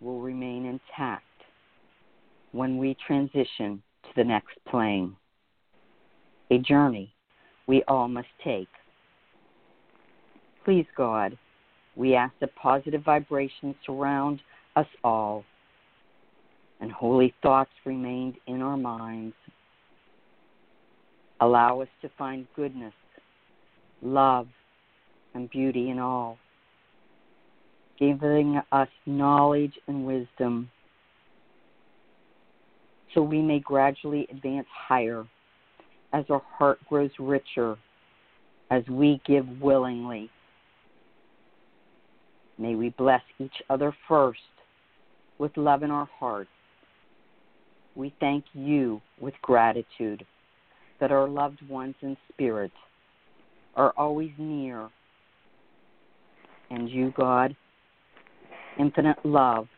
will 0.00 0.20
remain 0.20 0.66
intact 0.66 1.24
when 2.52 2.78
we 2.78 2.96
transition 3.06 3.82
to 4.02 4.08
the 4.16 4.24
next 4.24 4.56
plane. 4.68 5.16
A 6.50 6.58
journey 6.58 7.12
we 7.66 7.82
all 7.88 8.08
must 8.08 8.28
take. 8.42 8.68
Please, 10.68 10.84
God, 10.98 11.38
We 11.96 12.14
ask 12.14 12.34
that 12.40 12.54
positive 12.54 13.02
vibrations 13.02 13.74
surround 13.86 14.42
us 14.76 14.86
all 15.02 15.42
and 16.82 16.92
holy 16.92 17.32
thoughts 17.42 17.70
remain 17.86 18.36
in 18.46 18.60
our 18.60 18.76
minds. 18.76 19.34
Allow 21.40 21.80
us 21.80 21.88
to 22.02 22.10
find 22.18 22.46
goodness, 22.54 22.92
love, 24.02 24.46
and 25.32 25.48
beauty 25.48 25.88
in 25.88 25.98
all, 25.98 26.36
giving 27.98 28.60
us 28.70 28.88
knowledge 29.06 29.72
and 29.86 30.04
wisdom 30.04 30.70
so 33.14 33.22
we 33.22 33.40
may 33.40 33.58
gradually 33.58 34.26
advance 34.30 34.66
higher 34.70 35.24
as 36.12 36.26
our 36.28 36.42
heart 36.58 36.78
grows 36.90 37.12
richer 37.18 37.78
as 38.70 38.86
we 38.90 39.18
give 39.26 39.46
willingly. 39.62 40.28
May 42.58 42.74
we 42.74 42.90
bless 42.90 43.22
each 43.38 43.62
other 43.70 43.94
first 44.08 44.40
with 45.38 45.56
love 45.56 45.82
in 45.82 45.90
our 45.90 46.08
hearts. 46.18 46.50
We 47.94 48.12
thank 48.20 48.44
you 48.52 49.00
with 49.20 49.34
gratitude 49.42 50.26
that 51.00 51.12
our 51.12 51.28
loved 51.28 51.66
ones 51.68 51.94
in 52.02 52.16
spirit 52.32 52.72
are 53.76 53.92
always 53.96 54.30
near. 54.38 54.88
And 56.70 56.90
you, 56.90 57.12
God, 57.16 57.56
infinite 58.78 59.18
love, 59.24 59.68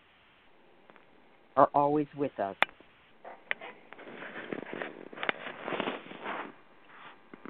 are 1.56 1.68
always 1.74 2.06
with 2.16 2.38
us. 2.40 2.56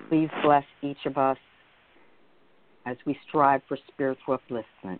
Please 0.09 0.29
bless 0.43 0.65
each 0.83 1.07
of 1.07 1.17
us 1.17 1.39
as 2.85 2.97
we 3.07 3.17
strive 3.29 3.63
for 3.69 3.79
spiritual 3.93 4.39
upliftment. 4.51 4.99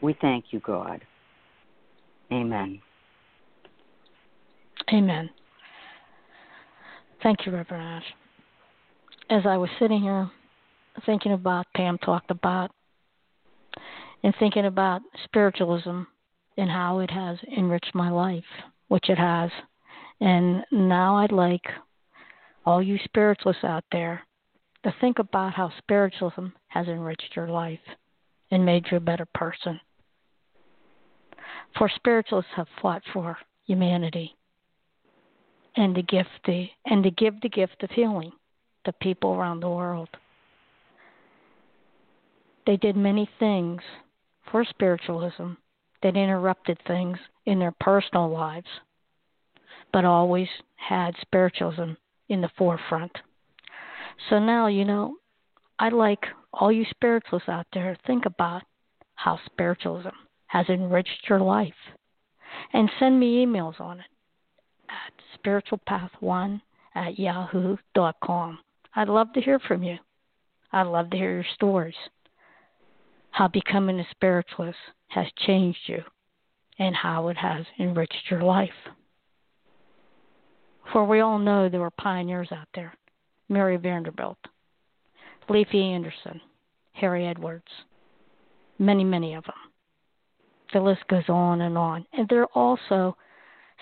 We 0.00 0.16
thank 0.20 0.46
you, 0.50 0.60
God. 0.60 1.00
Amen. 2.32 2.80
Amen. 4.92 5.30
Thank 7.22 7.46
you, 7.46 7.52
Reverend 7.52 7.82
Ash. 7.82 8.04
As 9.30 9.46
I 9.46 9.56
was 9.56 9.70
sitting 9.78 10.00
here 10.00 10.30
thinking 11.06 11.32
about 11.32 11.66
Pam 11.74 11.98
talked 11.98 12.30
about 12.30 12.70
and 14.22 14.34
thinking 14.38 14.66
about 14.66 15.00
spiritualism 15.24 16.02
and 16.56 16.70
how 16.70 17.00
it 17.00 17.10
has 17.10 17.38
enriched 17.56 17.94
my 17.94 18.10
life, 18.10 18.44
which 18.88 19.08
it 19.08 19.18
has. 19.18 19.50
And 20.20 20.64
now 20.70 21.16
I'd 21.16 21.32
like 21.32 21.64
all 22.64 22.82
you 22.82 22.98
spiritualists 23.04 23.64
out 23.64 23.84
there 23.90 24.22
to 24.84 24.94
think 25.00 25.18
about 25.18 25.54
how 25.54 25.72
spiritualism 25.78 26.48
has 26.68 26.86
enriched 26.86 27.32
your 27.34 27.48
life 27.48 27.80
and 28.54 28.64
made 28.64 28.86
you 28.90 28.96
a 28.96 29.00
better 29.00 29.26
person. 29.34 29.80
For 31.76 31.90
spiritualists 31.96 32.52
have 32.54 32.68
fought 32.80 33.02
for 33.12 33.36
humanity 33.66 34.36
and 35.76 35.92
to 35.96 36.02
give 36.02 36.26
the 36.46 36.68
and 36.86 37.02
to 37.02 37.10
give 37.10 37.40
the 37.40 37.48
gift 37.48 37.82
of 37.82 37.90
healing 37.90 38.30
to 38.84 38.92
people 38.92 39.34
around 39.34 39.58
the 39.58 39.68
world. 39.68 40.08
They 42.64 42.76
did 42.76 42.96
many 42.96 43.28
things 43.40 43.82
for 44.52 44.64
spiritualism 44.64 45.54
that 46.04 46.16
interrupted 46.16 46.78
things 46.86 47.18
in 47.46 47.58
their 47.58 47.74
personal 47.80 48.30
lives, 48.30 48.68
but 49.92 50.04
always 50.04 50.48
had 50.76 51.16
spiritualism 51.20 51.94
in 52.28 52.40
the 52.40 52.50
forefront. 52.56 53.12
So 54.30 54.38
now, 54.38 54.68
you 54.68 54.84
know, 54.84 55.16
I'd 55.78 55.92
like 55.92 56.24
all 56.52 56.70
you 56.70 56.84
spiritualists 56.90 57.48
out 57.48 57.66
there 57.72 57.94
to 57.94 58.00
think 58.06 58.26
about 58.26 58.62
how 59.16 59.38
spiritualism 59.46 60.08
has 60.46 60.68
enriched 60.68 61.28
your 61.28 61.40
life 61.40 61.72
and 62.72 62.90
send 62.98 63.18
me 63.18 63.44
emails 63.44 63.80
on 63.80 64.00
it 64.00 64.06
at 64.88 65.12
spiritualpath1 65.40 66.60
at 66.94 67.18
yahoo.com. 67.18 68.58
I'd 68.94 69.08
love 69.08 69.32
to 69.32 69.40
hear 69.40 69.58
from 69.58 69.82
you. 69.82 69.98
I'd 70.72 70.86
love 70.86 71.10
to 71.10 71.16
hear 71.16 71.34
your 71.34 71.46
stories. 71.54 71.94
How 73.30 73.48
becoming 73.48 73.98
a 73.98 74.06
spiritualist 74.12 74.78
has 75.08 75.26
changed 75.46 75.78
you 75.86 76.02
and 76.78 76.94
how 76.94 77.28
it 77.28 77.36
has 77.36 77.64
enriched 77.78 78.30
your 78.30 78.42
life. 78.42 78.70
For 80.92 81.04
we 81.04 81.20
all 81.20 81.38
know 81.38 81.68
there 81.68 81.80
were 81.80 81.90
pioneers 81.90 82.48
out 82.52 82.68
there 82.74 82.94
Mary 83.48 83.76
Vanderbilt, 83.76 84.38
Leafy 85.48 85.92
Anderson, 85.92 86.40
Harry 86.92 87.26
Edwards, 87.26 87.70
many, 88.78 89.04
many 89.04 89.34
of 89.34 89.44
them. 89.44 89.54
The 90.72 90.80
list 90.80 91.06
goes 91.08 91.28
on 91.28 91.60
and 91.60 91.76
on. 91.76 92.06
And 92.12 92.28
there 92.28 92.42
are 92.42 92.48
also 92.54 93.16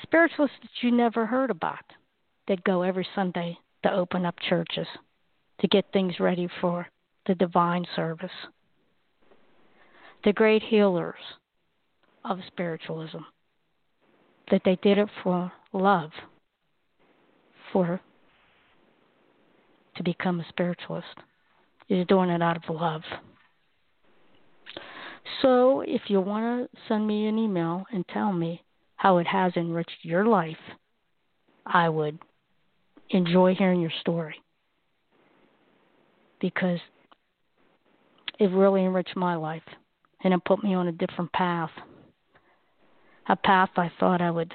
spiritualists 0.02 0.56
that 0.60 0.82
you 0.82 0.90
never 0.90 1.26
heard 1.26 1.50
about 1.50 1.84
that 2.48 2.64
go 2.64 2.82
every 2.82 3.06
Sunday 3.14 3.56
to 3.82 3.92
open 3.92 4.26
up 4.26 4.34
churches 4.48 4.86
to 5.60 5.68
get 5.68 5.86
things 5.92 6.18
ready 6.18 6.48
for 6.60 6.86
the 7.26 7.34
divine 7.34 7.86
service. 7.94 8.30
The 10.24 10.32
great 10.32 10.62
healers 10.62 11.14
of 12.24 12.38
spiritualism, 12.46 13.18
that 14.50 14.62
they 14.64 14.78
did 14.82 14.98
it 14.98 15.08
for 15.22 15.52
love 15.72 16.10
for 17.72 18.00
to 19.96 20.02
become 20.02 20.40
a 20.40 20.48
spiritualist 20.48 21.06
is 21.92 22.06
doing 22.06 22.30
it 22.30 22.42
out 22.42 22.56
of 22.56 22.74
love. 22.74 23.02
So 25.40 25.82
if 25.82 26.02
you 26.08 26.20
want 26.20 26.70
to 26.70 26.78
send 26.88 27.06
me 27.06 27.26
an 27.26 27.38
email 27.38 27.84
and 27.92 28.06
tell 28.08 28.32
me 28.32 28.62
how 28.96 29.18
it 29.18 29.26
has 29.26 29.52
enriched 29.56 29.98
your 30.02 30.26
life, 30.26 30.56
I 31.66 31.88
would 31.88 32.18
enjoy 33.10 33.54
hearing 33.54 33.80
your 33.80 33.92
story 34.00 34.36
because 36.40 36.80
it 38.38 38.50
really 38.50 38.84
enriched 38.84 39.16
my 39.16 39.34
life 39.34 39.62
and 40.24 40.32
it 40.32 40.44
put 40.44 40.62
me 40.62 40.74
on 40.74 40.88
a 40.88 40.92
different 40.92 41.32
path. 41.32 41.70
A 43.28 43.36
path 43.36 43.70
I 43.76 43.90
thought 44.00 44.20
I 44.20 44.30
would 44.30 44.54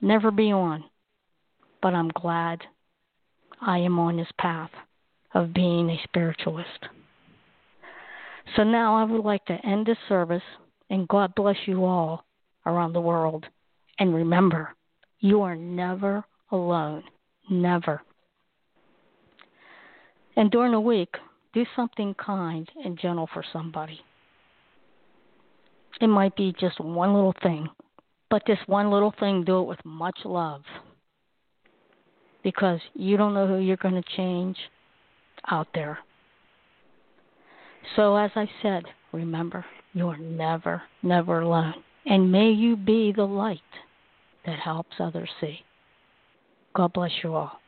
never 0.00 0.30
be 0.30 0.52
on 0.52 0.84
but 1.82 1.94
I'm 1.94 2.08
glad 2.08 2.62
I 3.60 3.78
am 3.78 3.98
on 3.98 4.16
this 4.16 4.30
path 4.38 4.70
of 5.34 5.54
being 5.54 5.90
a 5.90 6.00
spiritualist. 6.04 6.68
So 8.56 8.64
now 8.64 8.96
I 8.96 9.04
would 9.04 9.24
like 9.24 9.44
to 9.46 9.66
end 9.66 9.86
this 9.86 9.98
service, 10.08 10.42
and 10.90 11.08
God 11.08 11.34
bless 11.34 11.56
you 11.66 11.84
all 11.84 12.24
around 12.66 12.92
the 12.92 13.00
world. 13.00 13.46
And 13.98 14.14
remember, 14.14 14.74
you 15.20 15.42
are 15.42 15.56
never 15.56 16.24
alone. 16.50 17.04
Never. 17.50 18.02
And 20.36 20.50
during 20.50 20.72
the 20.72 20.80
week, 20.80 21.14
do 21.52 21.64
something 21.76 22.14
kind 22.14 22.68
and 22.84 22.98
gentle 22.98 23.28
for 23.32 23.44
somebody. 23.52 24.00
It 26.00 26.06
might 26.08 26.34
be 26.36 26.54
just 26.58 26.80
one 26.80 27.14
little 27.14 27.34
thing, 27.42 27.68
but 28.30 28.42
this 28.46 28.58
one 28.66 28.90
little 28.90 29.14
thing, 29.20 29.44
do 29.44 29.60
it 29.60 29.66
with 29.66 29.84
much 29.84 30.18
love 30.24 30.62
because 32.42 32.80
you 32.94 33.16
don't 33.16 33.34
know 33.34 33.46
who 33.46 33.58
you're 33.58 33.76
going 33.76 33.94
to 33.94 34.16
change 34.16 34.56
out 35.50 35.68
there. 35.74 35.98
So, 37.96 38.16
as 38.16 38.30
I 38.36 38.48
said, 38.62 38.84
remember, 39.12 39.64
you're 39.92 40.16
never, 40.16 40.82
never 41.02 41.40
alone. 41.40 41.74
And 42.06 42.32
may 42.32 42.50
you 42.50 42.76
be 42.76 43.12
the 43.14 43.24
light 43.24 43.60
that 44.46 44.58
helps 44.58 44.96
others 44.98 45.30
see. 45.40 45.60
God 46.74 46.92
bless 46.92 47.10
you 47.22 47.34
all. 47.34 47.61